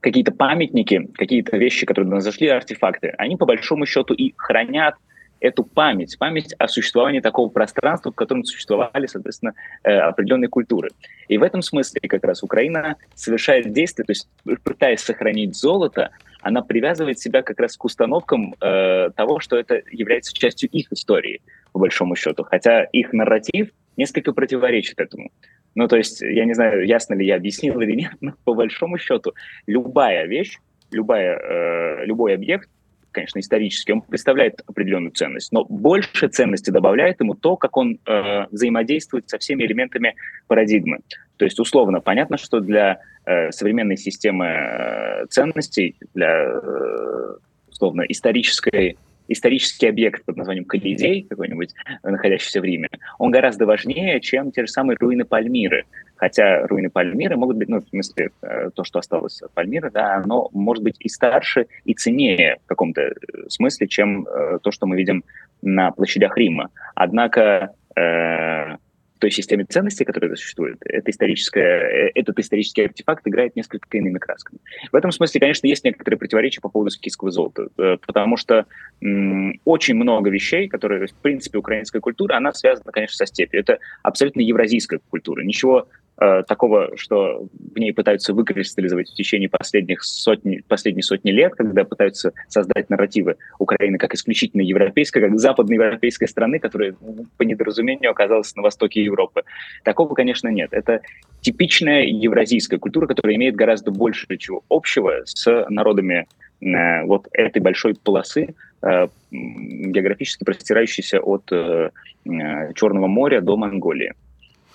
[0.00, 4.94] какие-то памятники, какие-то вещи, которые зашли, артефакты, они по большому счету и хранят
[5.40, 10.90] эту память, память о существовании такого пространства, в котором существовали, соответственно, э, определенные культуры.
[11.28, 14.28] И в этом смысле как раз Украина совершает действия, то есть
[14.62, 16.10] пытаясь сохранить золото,
[16.42, 21.40] она привязывает себя как раз к установкам э, того, что это является частью их истории,
[21.72, 22.44] по большому счету.
[22.44, 25.30] Хотя их нарратив несколько противоречит этому.
[25.74, 28.98] Ну, то есть, я не знаю, ясно ли я объяснил или нет, но по большому
[28.98, 29.34] счету
[29.66, 30.58] любая вещь,
[30.90, 32.68] любая, э, любой объект
[33.12, 38.46] конечно, исторически, он представляет определенную ценность, но больше ценности добавляет ему то, как он э,
[38.50, 40.14] взаимодействует со всеми элементами
[40.46, 41.00] парадигмы.
[41.36, 47.34] То есть, условно, понятно, что для э, современной системы э, ценностей, для, э,
[47.68, 48.96] условно, исторической
[49.32, 54.66] исторический объект под названием Колизей какой-нибудь, находящийся в Риме, он гораздо важнее, чем те же
[54.66, 55.84] самые руины Пальмиры.
[56.20, 60.16] Хотя руины Пальмиры могут быть, ну, в смысле, э, то, что осталось от Пальмиры, да,
[60.16, 63.14] оно может быть и старше, и ценнее в каком-то э,
[63.48, 65.24] смысле, чем э, то, что мы видим
[65.62, 66.68] на площадях Рима.
[66.94, 68.76] Однако э,
[69.18, 74.58] той системе ценностей, которая существует, это историческая, э, этот исторический артефакт играет несколько иными красками.
[74.92, 77.68] В этом смысле, конечно, есть некоторые противоречия по поводу скифского золота,
[78.06, 78.66] потому что
[79.00, 83.60] м, очень много вещей, которые, в принципе, украинская культура, она связана, конечно, со степью.
[83.60, 85.42] Это абсолютно евразийская культура.
[85.42, 85.88] Ничего
[86.22, 91.84] Э, такого, что в ней пытаются выкристаллизовать в течение последних сотни, последней сотни лет, когда
[91.84, 96.94] пытаются создать нарративы Украины как исключительно европейской, как западноевропейской страны, которая
[97.38, 99.44] по недоразумению оказалась на востоке Европы.
[99.82, 100.74] Такого, конечно, нет.
[100.74, 101.00] Это
[101.40, 106.26] типичная евразийская культура, которая имеет гораздо больше чего общего с народами
[106.60, 111.90] э, вот этой большой полосы, э, географически простирающейся от э,
[112.26, 114.12] э Черного моря до Монголии.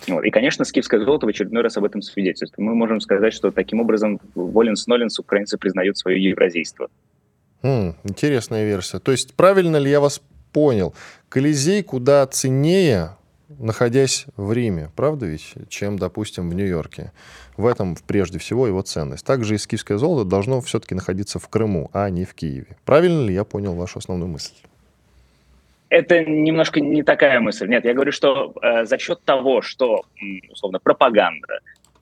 [0.07, 0.23] Вот.
[0.23, 2.57] И, конечно, скифское золото в очередной раз об этом свидетельствует.
[2.57, 6.89] Мы можем сказать, что таким образом Воленс-Ноленс украинцы признают свое евразийство.
[7.63, 8.99] М, интересная версия.
[8.99, 10.93] То есть правильно ли я вас понял?
[11.29, 13.17] Колизей куда ценнее,
[13.49, 17.11] находясь в Риме, правда ведь, чем, допустим, в Нью-Йорке.
[17.57, 19.25] В этом прежде всего его ценность.
[19.25, 22.77] Также и скифское золото должно все-таки находиться в Крыму, а не в Киеве.
[22.85, 24.53] Правильно ли я понял вашу основную мысль?
[25.89, 27.67] Это немножко не такая мысль.
[27.67, 30.03] Нет, я говорю, что э, за счет того, что,
[30.49, 31.59] условно, пропаганда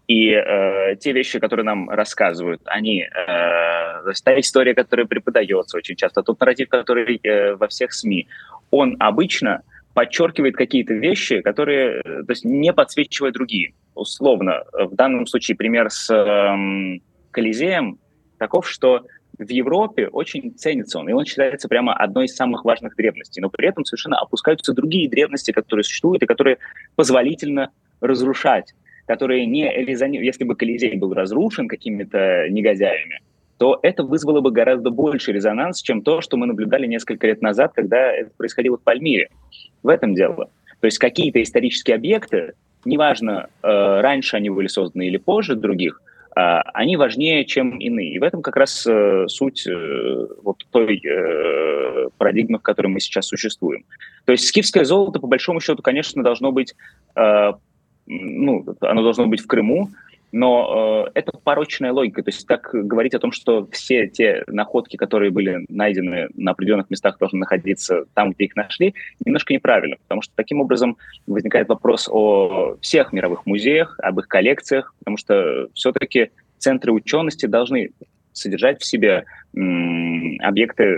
[0.08, 6.24] и э, те вещи, которые нам рассказывают, они, э, та история, которая преподается очень часто,
[6.24, 8.28] тот нарратив, который э, во всех СМИ,
[8.70, 9.62] он обычно
[9.94, 13.74] подчеркивает какие-то вещи, которые, э, то есть не подсвечивая другие.
[13.96, 17.00] Условно, в данном случае пример с э,
[17.32, 18.00] Колизеем
[18.38, 19.06] таков, что
[19.38, 23.50] в Европе очень ценится он, и он считается прямо одной из самых важных древностей, но
[23.50, 26.58] при этом совершенно опускаются другие древности, которые существуют и которые
[26.96, 28.74] позволительно разрушать,
[29.08, 29.64] которые не.
[30.24, 33.22] Если бы Колизей был разрушен какими-то негодяями,
[33.58, 37.74] то это вызвало бы гораздо больше резонанс, чем то, что мы наблюдали несколько лет назад,
[37.74, 39.30] когда это происходило в Пальмире.
[39.82, 40.50] В этом дело.
[40.80, 42.54] То есть какие-то исторические объекты,
[42.86, 43.68] неважно, э,
[44.02, 46.02] раньше они были созданы или позже других,
[46.36, 48.14] они важнее, чем иные.
[48.14, 53.00] И в этом как раз э, суть э, вот той э, парадигмы, в которой мы
[53.00, 53.86] сейчас существуем.
[54.26, 56.76] То есть скифское золото, по большому счету, конечно, должно быть,
[58.06, 59.90] ну, оно должно быть в Крыму,
[60.34, 62.24] но э, это порочная логика.
[62.24, 66.90] То есть так говорить о том, что все те находки, которые были найдены на определенных
[66.90, 69.98] местах, должны находиться там, где их нашли, немножко неправильно.
[70.02, 75.70] Потому что таким образом возникает вопрос о всех мировых музеях, об их коллекциях, потому что
[75.76, 77.92] все-таки центры учености должны
[78.32, 80.98] содержать в себе объекты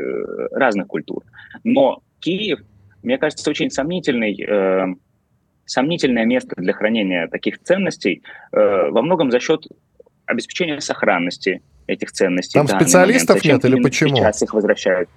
[0.52, 1.24] разных культур.
[1.66, 2.62] Но Киев,
[3.04, 4.96] мне кажется, очень сомнительный э,
[5.66, 9.68] сомнительное место для хранения таких ценностей э, во многом за счет
[10.26, 12.60] обеспечения сохранности этих ценностей.
[12.60, 14.16] Там специалистов нет или почему?
[14.16, 15.10] Сейчас их возвращают.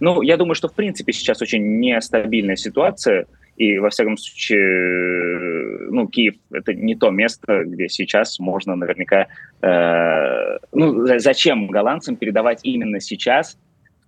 [0.00, 6.06] Ну, я думаю, что в принципе сейчас очень нестабильная ситуация, и во всяком случае, ну,
[6.06, 9.26] Киев это не то место, где сейчас можно наверняка,
[9.60, 13.58] э, ну, зачем голландцам передавать именно сейчас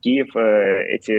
[0.01, 1.13] Киев э, эти,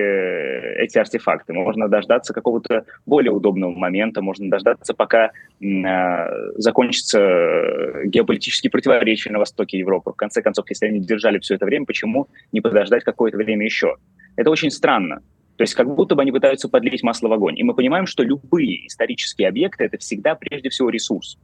[0.81, 1.53] эти артефакты.
[1.53, 9.77] Можно дождаться какого-то более удобного момента, можно дождаться, пока э, закончатся геополитические противоречия на востоке
[9.77, 10.11] Европы.
[10.11, 13.95] В конце концов, если они держали все это время, почему не подождать какое-то время еще?
[14.35, 15.21] Это очень странно.
[15.57, 17.59] То есть как будто бы они пытаются подлить масло в огонь.
[17.59, 21.37] И мы понимаем, что любые исторические объекты— это всегда прежде всего ресурс.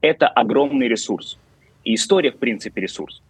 [0.00, 1.38] Это огромный ресурс.
[1.84, 3.22] И история, в принципе, ресурс.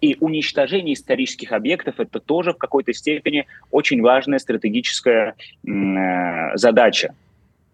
[0.00, 7.14] И уничтожение исторических объектов– это тоже в какой-то степени очень важная стратегическая э, задача.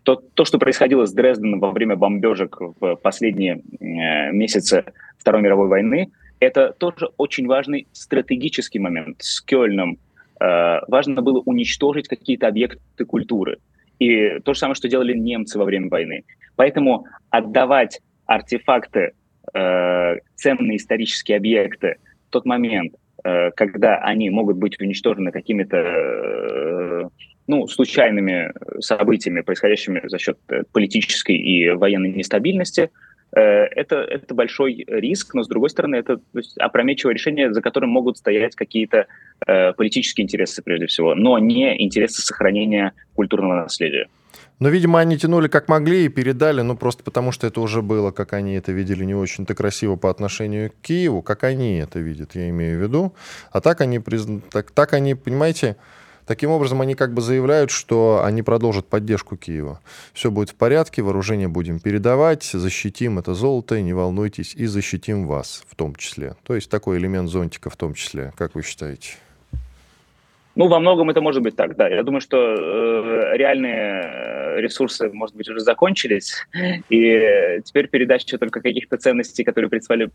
[0.05, 4.85] То, то, что происходило с Дрезденом во время бомбежек в последние э, месяцы
[5.19, 9.17] Второй мировой войны, это тоже очень важный стратегический момент.
[9.21, 9.99] С Кёльном
[10.41, 13.59] э, важно было уничтожить какие-то объекты культуры.
[13.99, 16.25] И то же самое, что делали немцы во время войны.
[16.55, 19.13] Поэтому отдавать артефакты,
[19.55, 21.97] э, ценные исторические объекты–
[22.33, 27.09] тот момент, э, когда они могут быть уничтожены какими-то э,
[27.47, 32.91] ну, случайными событиями, происходящими за счет э, политической и военной нестабильности,
[33.35, 36.21] это, это большой риск, но, с другой стороны, это
[36.59, 39.07] опрометчивое решение, за которым могут стоять какие-то
[39.47, 44.09] политические интересы, прежде всего, но не интересы сохранения культурного наследия.
[44.63, 48.13] Но, видимо, они тянули как могли и передали, ну, просто потому что это уже было,
[48.13, 52.37] как они это видели, не очень-то красиво по отношению к Киеву, как они это видят,
[52.37, 53.13] я имею в виду.
[53.51, 54.01] А так они,
[54.53, 55.77] так, так они, понимаете,
[56.25, 59.81] Таким образом, они как бы заявляют, что они продолжат поддержку Киева.
[60.13, 65.65] Все будет в порядке, вооружение будем передавать, защитим это золото, не волнуйтесь, и защитим вас
[65.69, 66.37] в том числе.
[66.45, 68.33] То есть такой элемент зонтика в том числе.
[68.37, 69.17] Как вы считаете?
[70.55, 71.89] Ну, во многом это может быть так, да.
[71.89, 76.35] Я думаю, что э, реальные э, ресурсы, может быть, уже закончились,
[76.91, 80.13] и теперь передача только каких-то ценностей, которые представляют,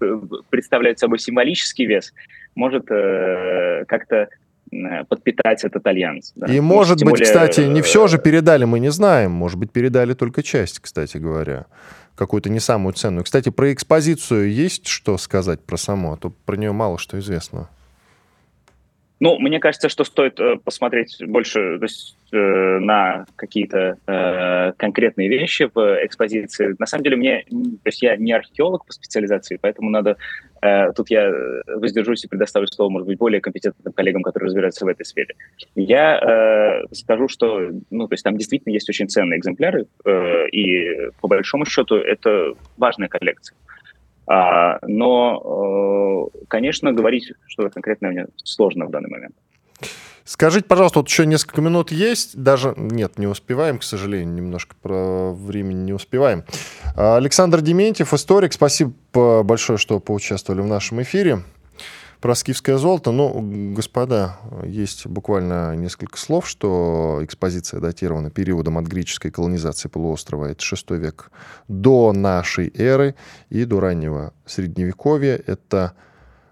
[0.49, 2.13] представляют собой символический вес,
[2.55, 4.27] может э, как-то
[4.71, 6.33] э, подпитать этот альянс.
[6.35, 6.45] Да.
[6.53, 7.25] И, может быть, более...
[7.25, 9.31] кстати, не все же передали, мы не знаем.
[9.31, 11.65] Может быть, передали только часть, кстати говоря.
[12.15, 13.23] Какую-то не самую ценную.
[13.23, 16.13] Кстати, про экспозицию есть что сказать про саму?
[16.13, 17.69] А то про нее мало что известно.
[19.19, 25.27] Ну, мне кажется, что стоит э, посмотреть больше то есть, э, на какие-то э, конкретные
[25.27, 26.75] вещи в экспозиции.
[26.77, 30.17] На самом деле, мне, то есть я не археолог по специализации, поэтому надо
[30.61, 31.31] э, тут я
[31.65, 35.33] воздержусь и предоставлю слово, может быть, более компетентным коллегам, которые разбираются в этой сфере.
[35.75, 41.09] Я э, скажу, что, ну, то есть там действительно есть очень ценные экземпляры, э, и
[41.21, 43.55] по большому счету это важная коллекция.
[44.27, 49.35] А, но, э, конечно, говорить что-то конкретное мне сложно в данный момент.
[50.25, 55.31] Скажите, пожалуйста, вот еще несколько минут есть, даже нет, не успеваем, к сожалению, немножко про
[55.31, 56.43] времени не успеваем.
[56.97, 58.91] Александр Дементьев, историк, спасибо
[59.43, 61.43] большое, что поучаствовали в нашем эфире
[62.21, 63.11] про скифское золото.
[63.11, 70.63] Ну, господа, есть буквально несколько слов, что экспозиция датирована периодом от греческой колонизации полуострова, это
[70.63, 71.31] 6 век,
[71.67, 73.15] до нашей эры
[73.49, 75.93] и до раннего средневековья, это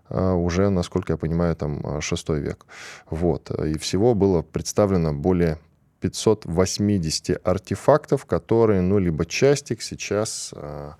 [0.10, 2.66] а, уже, насколько я понимаю, там 6 век.
[3.10, 3.52] Вот.
[3.52, 5.58] И всего было представлено более
[6.02, 10.96] 580 артефактов, которые, ну, либо частик сейчас а,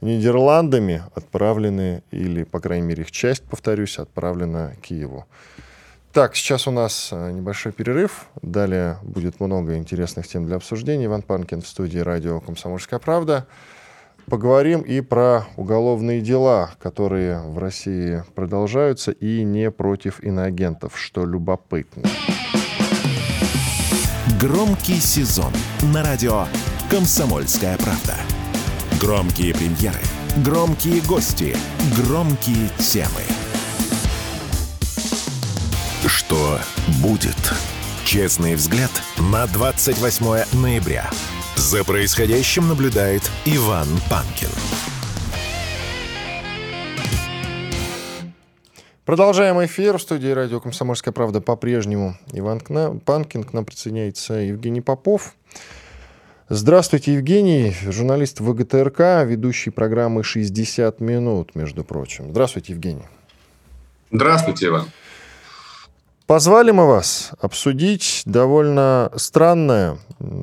[0.00, 5.26] Нидерландами отправлены, или, по крайней мере, их часть, повторюсь, отправлена Киеву.
[6.12, 8.26] Так, сейчас у нас э, небольшой перерыв.
[8.40, 11.06] Далее будет много интересных тем для обсуждения.
[11.06, 13.46] Иван Панкин в студии радио «Комсомольская правда».
[14.26, 22.02] Поговорим и про уголовные дела, которые в России продолжаются, и не против иноагентов, что любопытно.
[24.40, 25.52] Громкий сезон
[25.94, 26.44] на радио
[26.90, 28.37] «Комсомольская правда».
[29.00, 30.00] Громкие премьеры,
[30.44, 31.56] громкие гости,
[31.96, 33.22] громкие темы.
[36.04, 36.58] Что
[37.00, 37.36] будет?
[38.04, 38.90] Честный взгляд
[39.32, 41.08] на 28 ноября.
[41.54, 44.48] За происходящим наблюдает Иван Панкин.
[49.04, 49.98] Продолжаем эфир.
[49.98, 52.60] В студии радио «Комсомольская правда» по-прежнему Иван
[53.04, 53.44] Панкин.
[53.44, 55.36] К нам присоединяется Евгений Попов.
[56.50, 62.30] Здравствуйте, Евгений, журналист ВГТРК, ведущий программы «60 минут», между прочим.
[62.30, 63.02] Здравствуйте, Евгений.
[64.10, 64.86] Здравствуйте, Иван.
[66.28, 69.96] Позвали мы вас обсудить довольно странное,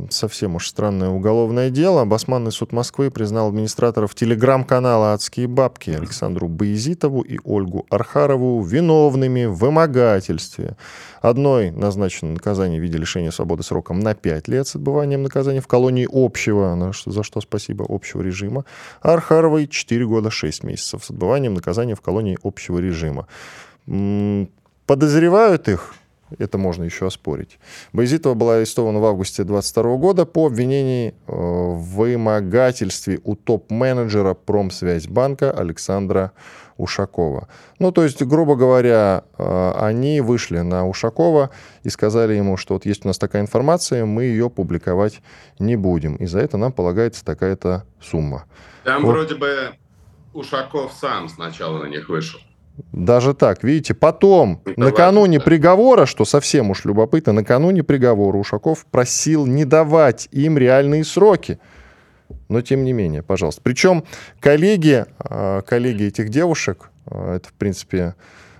[0.10, 2.06] совсем уж странное уголовное дело.
[2.06, 9.58] Басманный суд Москвы признал администраторов телеграм-канала «Адские бабки» Александру Боязитову и Ольгу Архарову виновными в
[9.58, 10.76] вымогательстве.
[11.22, 15.68] Одной назначено наказание в виде лишения свободы сроком на 5 лет с отбыванием наказания в
[15.68, 18.66] колонии общего, за что спасибо, общего режима.
[19.04, 23.28] А Архаровой 4 года 6 месяцев с отбыванием наказания в колонии общего режима
[24.86, 25.96] Подозревают их,
[26.38, 27.60] это можно еще оспорить.
[27.94, 35.52] Боязитова была арестована в августе 2022 года по обвинению э, в вымогательстве у топ-менеджера Промсвязьбанка
[35.52, 36.32] Александра
[36.78, 37.48] Ушакова.
[37.80, 41.52] Ну, то есть, грубо говоря, э, они вышли на Ушакова
[41.84, 45.22] и сказали ему, что вот есть у нас такая информация, мы ее публиковать
[45.58, 46.16] не будем.
[46.18, 48.46] И за это нам полагается такая-то сумма.
[48.84, 49.12] Там вот.
[49.12, 49.76] вроде бы
[50.34, 52.40] Ушаков сам сначала на них вышел.
[52.92, 58.86] Даже так, видите, потом, Это накануне важно, приговора, что совсем уж любопытно, накануне приговора Ушаков
[58.86, 61.60] просил не давать им реальные сроки.
[62.50, 63.62] Но тем не менее, пожалуйста.
[63.64, 64.04] Причем
[64.40, 68.16] коллеги, а, коллеги этих девушек, а, это, в принципе,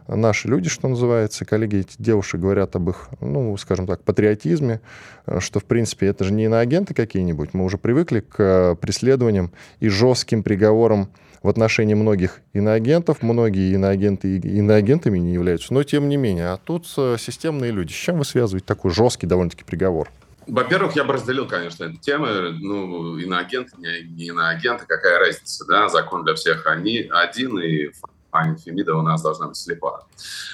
[0.08, 4.80] наши люди, что называется, коллеги этих девушек говорят об их, ну, скажем так, патриотизме,
[5.26, 7.54] а, что, в принципе, это же не иноагенты какие-нибудь.
[7.54, 11.10] Мы уже привыкли к преследованиям и жестким приговорам
[11.46, 13.22] в отношении многих иноагентов.
[13.22, 16.50] Многие иноагенты иноагентами не являются, но тем не менее.
[16.50, 17.94] А тут э, системные люди.
[17.94, 20.10] С чем вы связываете такой жесткий довольно-таки приговор?
[20.48, 22.26] Во-первых, я бы разделил, конечно, эту тему.
[22.26, 25.88] Ну, иноагент, не, не иноагент, какая разница, да?
[25.88, 27.92] Закон для всех они один, и
[28.32, 28.58] Аня
[28.96, 30.08] у нас должна быть слепа.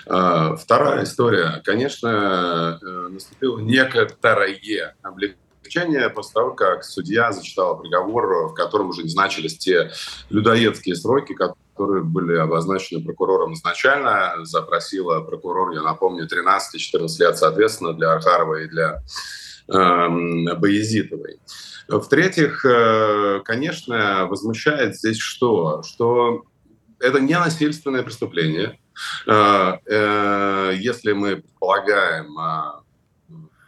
[0.05, 1.61] Э, вторая история.
[1.63, 5.40] Конечно, э, наступило некоторое облегчение
[5.71, 9.91] облегчение после того, как судья зачитал приговор, в котором уже значились те
[10.29, 14.33] людоедские сроки, которые были обозначены прокурором изначально.
[14.43, 19.01] Запросила прокурор, я напомню, 13-14 лет, соответственно, для Архарова и для
[19.67, 21.39] э, Боязитовой.
[21.87, 25.83] В-третьих, э, конечно, возмущает здесь что?
[25.83, 26.43] Что
[26.99, 28.79] это не насильственное преступление.
[29.27, 32.80] Э, э, если мы предполагаем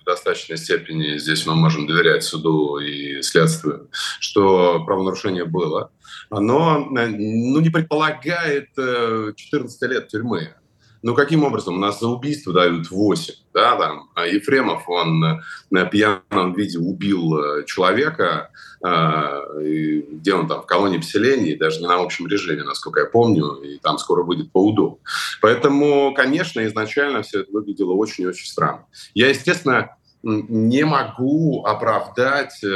[0.05, 3.89] достаточной степени, здесь мы можем доверять суду и следствию,
[4.19, 5.91] что правонарушение было,
[6.29, 10.55] оно ну, не предполагает 14 э, лет тюрьмы.
[11.03, 11.75] Ну, каким образом?
[11.75, 14.09] У нас за убийство дают 8, да, там.
[14.15, 18.49] А Ефремов, он на пьяном виде убил э, человека,
[18.85, 23.55] э, где он там, в колонии поселений, даже не на общем режиме, насколько я помню,
[23.55, 24.99] и там скоро будет по УДО.
[25.41, 28.85] Поэтому, конечно, изначально все это выглядело очень-очень странно.
[29.13, 32.67] Я, естественно, не могу оправдать э,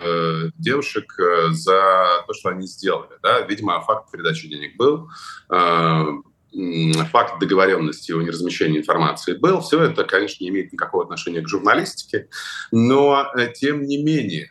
[0.00, 3.12] э девушек э, за то, что они сделали.
[3.22, 3.40] Да?
[3.42, 5.08] Видимо, факт передачи денег был.
[5.48, 6.06] Э,
[7.10, 9.60] факт договоренности о неразмещении информации был.
[9.60, 12.28] Все это, конечно, не имеет никакого отношения к журналистике,
[12.72, 14.50] но э, тем не менее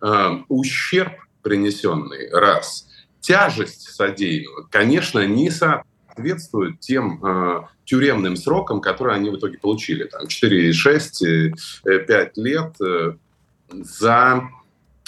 [0.00, 2.88] э, ущерб принесенный, раз,
[3.20, 10.04] тяжесть содеянного, конечно, не соответствует тем э, тюремным срокам, которые они в итоге получили.
[10.04, 11.52] Там 4,6,
[11.84, 12.76] 5 лет
[13.70, 14.42] за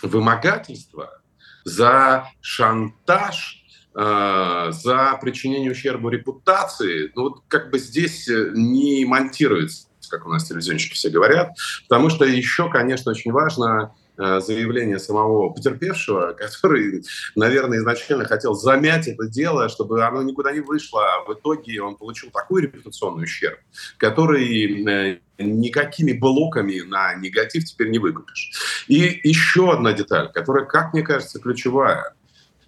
[0.02, 1.20] вымогательство,
[1.64, 3.65] за шантаж,
[3.98, 10.44] за причинение ущерба репутации, ну вот как бы здесь э, не монтируется, как у нас
[10.44, 11.56] телевизионщики все говорят,
[11.88, 19.08] потому что еще, конечно, очень важно Э, заявление самого потерпевшего, который, наверное, изначально хотел замять
[19.08, 23.58] это дело, чтобы оно никуда не вышло, а в итоге он получил такой репутационный ущерб,
[23.98, 28.84] который э, никакими блоками на негатив теперь не выкупишь.
[28.88, 32.14] И еще одна деталь, которая, как мне кажется, ключевая.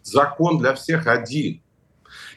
[0.08, 1.62] Закон для всех один.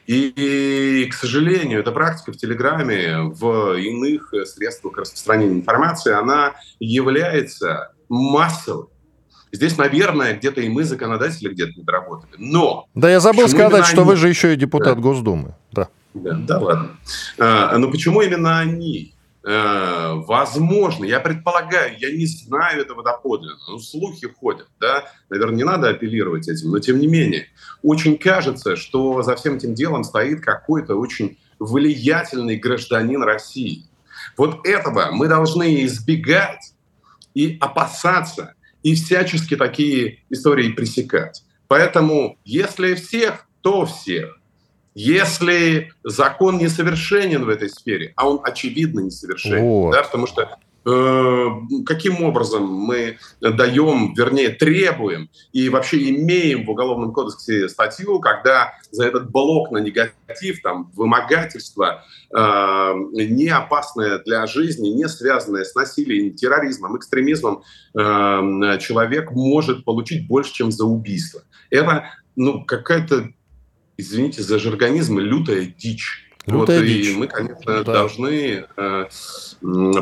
[0.06, 8.92] И, к сожалению, эта практика в Телеграме, в иных средствах распространения информации, она является массовой
[9.54, 12.32] Здесь, наверное, где-то и мы, законодатели, где-то не доработали.
[12.38, 12.86] Но...
[12.94, 14.10] Да, я забыл сказать, что они...
[14.10, 15.02] вы же еще и депутат да.
[15.02, 15.54] Госдумы.
[15.70, 15.88] Да.
[16.14, 16.90] Да, да ладно.
[17.38, 19.11] А, но почему именно они?
[19.44, 25.64] А, возможно, я предполагаю, я не знаю этого доподлинно, но слухи ходят, да, наверное, не
[25.64, 27.48] надо апеллировать этим, но тем не менее,
[27.82, 33.84] очень кажется, что за всем этим делом стоит какой-то очень влиятельный гражданин России.
[34.36, 36.72] Вот этого мы должны избегать
[37.34, 41.44] и опасаться, и всячески такие истории пресекать.
[41.66, 44.38] Поэтому, если всех, то всех.
[44.94, 49.92] Если закон несовершенен в этой сфере, а он очевидно несовершенен, вот.
[49.92, 51.46] да, потому что Э,
[51.86, 59.06] каким образом мы даем, вернее, требуем и вообще имеем в Уголовном кодексе статью, когда за
[59.06, 66.34] этот блок на негатив, там, вымогательство, э, не опасное для жизни, не связанное с насилием,
[66.34, 67.62] терроризмом, экстремизмом,
[67.96, 71.42] э, человек может получить больше, чем за убийство.
[71.70, 73.28] Это ну, какая-то,
[74.02, 76.28] извините за жаргонизм, лютая дичь.
[76.46, 77.08] Лютая вот, дичь.
[77.08, 77.92] И мы, конечно, да.
[77.92, 79.04] должны э,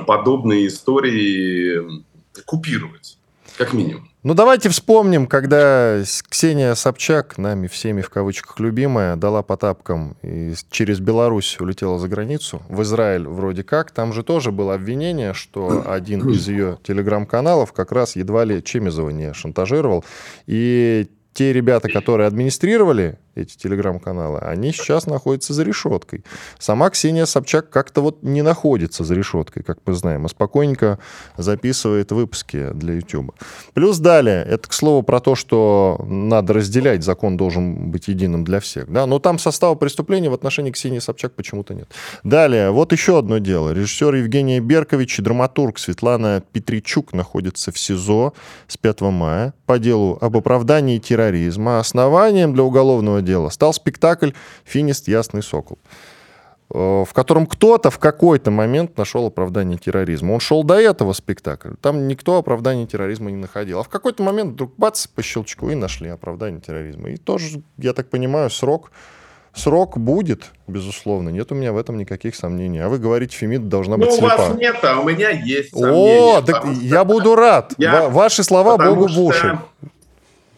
[0.07, 2.03] подобные истории
[2.47, 3.19] купировать,
[3.57, 4.11] как минимум.
[4.23, 10.53] Ну, давайте вспомним, когда Ксения Собчак, нами всеми в кавычках любимая, дала по тапкам и
[10.71, 13.93] через Беларусь улетела за границу, в Израиль вроде как.
[13.93, 19.09] Там же тоже было обвинение, что один из ее телеграм-каналов как раз едва ли Чемизова
[19.09, 20.05] не шантажировал.
[20.47, 21.09] И
[21.41, 26.23] те ребята, которые администрировали эти телеграм-каналы, они сейчас находятся за решеткой.
[26.59, 30.99] Сама Ксения Собчак как-то вот не находится за решеткой, как мы знаем, а спокойненько
[31.39, 33.33] записывает выпуски для YouTube.
[33.73, 38.61] Плюс далее, это, к слову, про то, что надо разделять, закон должен быть единым для
[38.61, 38.93] всех.
[38.93, 39.07] Да?
[39.07, 41.91] Но там состава преступления в отношении Ксении Собчак почему-то нет.
[42.23, 43.71] Далее, вот еще одно дело.
[43.73, 48.35] Режиссер Евгений Беркович и драматург Светлана Петричук находятся в СИЗО
[48.69, 50.99] с 5 мая по делу об оправдании
[51.31, 51.79] терроризма.
[51.79, 54.31] Основанием для уголовного дела стал спектакль
[54.65, 55.09] «Финист.
[55.09, 55.79] Ясный сокол»
[56.73, 60.33] э, в котором кто-то в какой-то момент нашел оправдание терроризма.
[60.33, 63.81] Он шел до этого спектакля, там никто оправдание терроризма не находил.
[63.81, 67.11] А в какой-то момент вдруг бац, по щелчку и нашли оправдание терроризма.
[67.11, 68.91] И тоже, я так понимаю, срок
[69.53, 72.79] Срок будет, безусловно, нет у меня в этом никаких сомнений.
[72.79, 74.35] А вы говорите, Фемида должна быть ну, слепа.
[74.35, 76.39] у вас нет, а у меня есть сомнения.
[76.39, 77.75] О, так я буду рад.
[77.77, 79.59] Я, Ваши слова Богу в уши.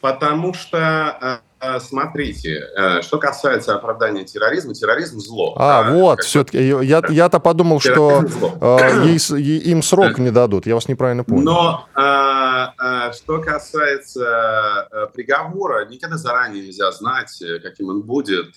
[0.02, 5.54] Потому что Э, смотрите, э, что касается оправдания терроризма, терроризм зло.
[5.56, 6.58] А, да, вот, все-таки.
[6.58, 8.24] Я, я-то подумал, что
[8.60, 10.66] э, ей, им срок не дадут.
[10.66, 11.42] Я вас неправильно понял.
[11.42, 18.56] Но э, что касается приговора, никогда заранее нельзя знать, каким он будет.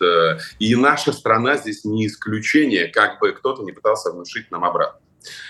[0.58, 5.00] И наша страна здесь не исключение, как бы кто-то не пытался внушить нам обратно.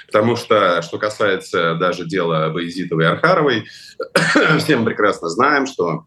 [0.08, 3.66] Потому что, что касается даже дела Боязитовой и Архаровой,
[4.60, 6.06] все мы прекрасно знаем, что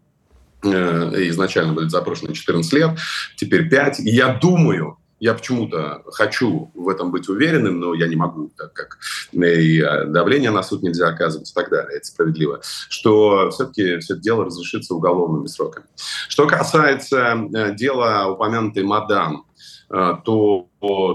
[0.64, 2.91] Э, изначально были запрошены 14 лет,
[3.37, 4.01] теперь 5.
[4.01, 8.73] И я думаю, я почему-то хочу в этом быть уверенным, но я не могу, так
[8.73, 8.99] как
[9.33, 14.14] и э, давление на суд нельзя оказывать и так далее, это справедливо, что все-таки все
[14.14, 15.87] это дело разрешится уголовными сроками.
[16.29, 19.48] Что касается э, дела упомянутой мадам, Э,
[19.89, 20.68] то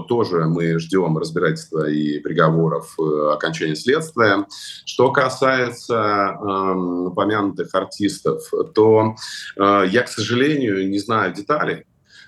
[0.08, 4.46] тоже мы ждем разбирательства и приговоров э, окончания следствия.
[4.84, 6.74] Что касается э,
[7.06, 8.42] упомянутых артистов,
[8.74, 9.14] то
[9.56, 11.84] э, я, к сожалению, не знаю деталей,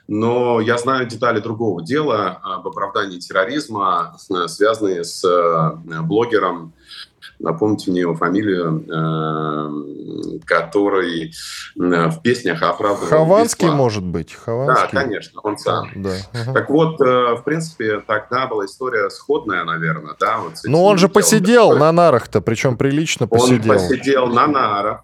[0.08, 5.24] но я знаю детали другого дела об оправдании терроризма, э, связанные с
[6.02, 6.74] блогером
[7.38, 11.32] напомните мне его фамилию, э, который
[11.78, 13.76] э, в песнях оправдывал Хованский, бесплатно.
[13.76, 14.34] может быть?
[14.34, 14.88] Хованский.
[14.92, 15.88] Да, конечно, он сам.
[15.94, 16.14] Да.
[16.52, 20.38] Так вот, э, в принципе, тогда была история сходная, наверное, да?
[20.38, 23.72] Вот Но он же посидел на нарах-то, причем прилично посидел.
[23.72, 25.02] Он посидел на нарах.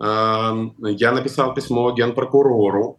[0.00, 2.98] Я написал письмо генпрокурору,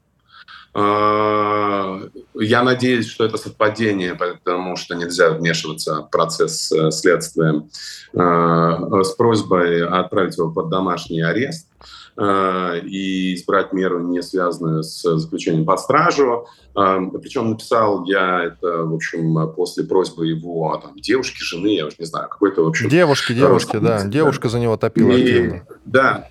[0.75, 7.63] я надеюсь, что это совпадение, потому что нельзя вмешиваться в процесс следствия
[8.11, 11.67] с просьбой отправить его под домашний арест
[12.15, 16.47] и избрать меру, не связанную с заключением под стражу.
[16.73, 22.05] Причем написал я это, в общем, после просьбы его там, девушки, жены, я уже не
[22.05, 22.89] знаю, какой-то, в общем...
[22.89, 24.05] Девушки, девушки, да.
[24.05, 25.67] Девушка за него топила и, активно.
[25.85, 26.29] Да.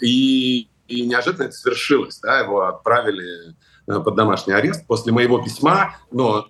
[0.00, 2.18] И и неожиданно это свершилось.
[2.20, 3.54] Да, его отправили
[3.86, 6.48] э, под домашний арест после моего письма, но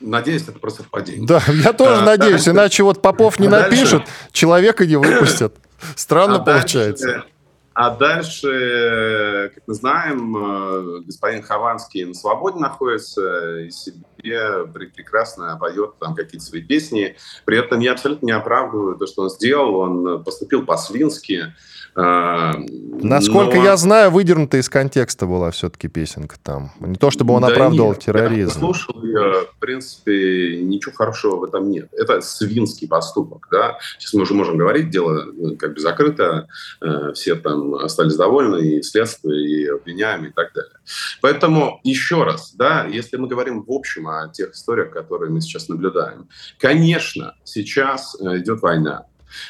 [0.00, 1.26] надеюсь, это просто совпадение.
[1.26, 4.96] Да, я тоже а, надеюсь, дальше, иначе вот Попов не а напишет, дальше, человека не
[4.96, 5.54] выпустят.
[5.96, 7.06] Странно а получается.
[7.06, 7.24] Дальше,
[7.72, 15.94] а дальше, как мы знаем, э, господин Хованский на свободе находится, из себе прекрасно поет
[15.98, 17.16] там какие-то свои песни.
[17.44, 19.76] При этом я абсолютно не оправдываю то, что он сделал.
[19.76, 21.54] Он поступил по-свински.
[21.94, 22.54] А,
[23.02, 23.64] Насколько но...
[23.64, 26.72] я знаю, выдернута из контекста была все-таки песенка там.
[26.80, 28.50] Не то, чтобы он да оправдывал нет, терроризм.
[28.50, 31.88] Я слушал ее, в принципе, ничего хорошего в этом нет.
[31.92, 33.48] Это свинский поступок.
[33.50, 33.78] Да?
[33.98, 36.48] Сейчас мы уже можем говорить, дело ну, как бы закрыто,
[36.80, 40.72] э, все там остались довольны, и следствие, и обвиняемые, и так далее.
[41.20, 45.68] Поэтому еще раз, да, если мы говорим в общем о тех историях, которые мы сейчас
[45.68, 46.28] наблюдаем,
[46.58, 49.06] конечно, сейчас э, идет война,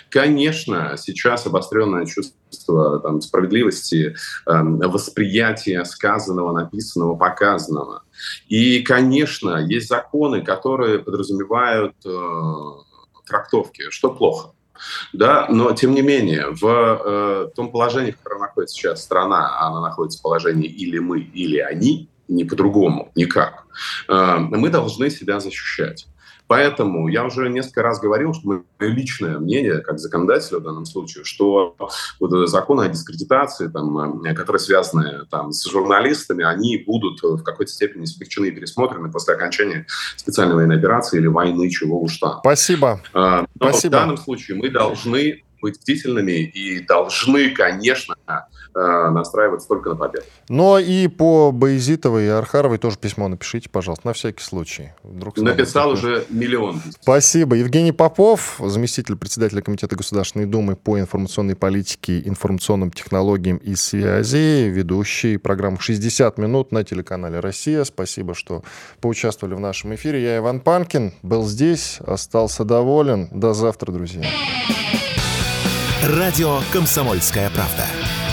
[0.09, 4.14] Конечно, сейчас обостренное чувство там, справедливости,
[4.47, 8.03] э, восприятие сказанного, написанного, показанного.
[8.49, 12.11] И, конечно, есть законы, которые подразумевают э,
[13.26, 14.53] трактовки, что плохо.
[15.12, 19.81] Да, но тем не менее, в э, том положении, в котором находится сейчас страна, она
[19.81, 23.64] находится в положении или мы, или они, не по-другому, никак,
[24.09, 26.07] э, мы должны себя защищать.
[26.51, 31.22] Поэтому я уже несколько раз говорил, что мое личное мнение, как законодателя в данном случае,
[31.22, 31.76] что
[32.18, 37.70] вот законы о дискредитации, там, э, которые связаны там, с журналистами, они будут в какой-то
[37.70, 39.86] степени смягчены и пересмотрены после окончания
[40.16, 42.40] специальной военной операции или войны, чего уж там.
[42.40, 43.01] Спасибо.
[43.14, 43.90] А, но Спасибо.
[43.90, 48.16] в данном случае мы должны быть бдительными и должны, конечно,
[48.75, 50.25] настраиваться только на победу.
[50.49, 54.93] Но и по Боязитовой и Архаровой тоже письмо напишите, пожалуйста, на всякий случай.
[55.03, 56.81] Вдруг Написал уже миллион.
[57.01, 57.57] Спасибо.
[57.57, 65.37] Евгений Попов, заместитель председателя Комитета Государственной Думы по информационной политике, информационным технологиям и связи, ведущий
[65.37, 67.85] программу «60 минут» на телеканале «Россия».
[67.85, 68.62] Спасибо, что
[69.01, 70.23] поучаствовали в нашем эфире.
[70.23, 73.29] Я Иван Панкин, был здесь, остался доволен.
[73.31, 74.25] До завтра, друзья.
[76.03, 77.99] Радио «Комсомольская правда».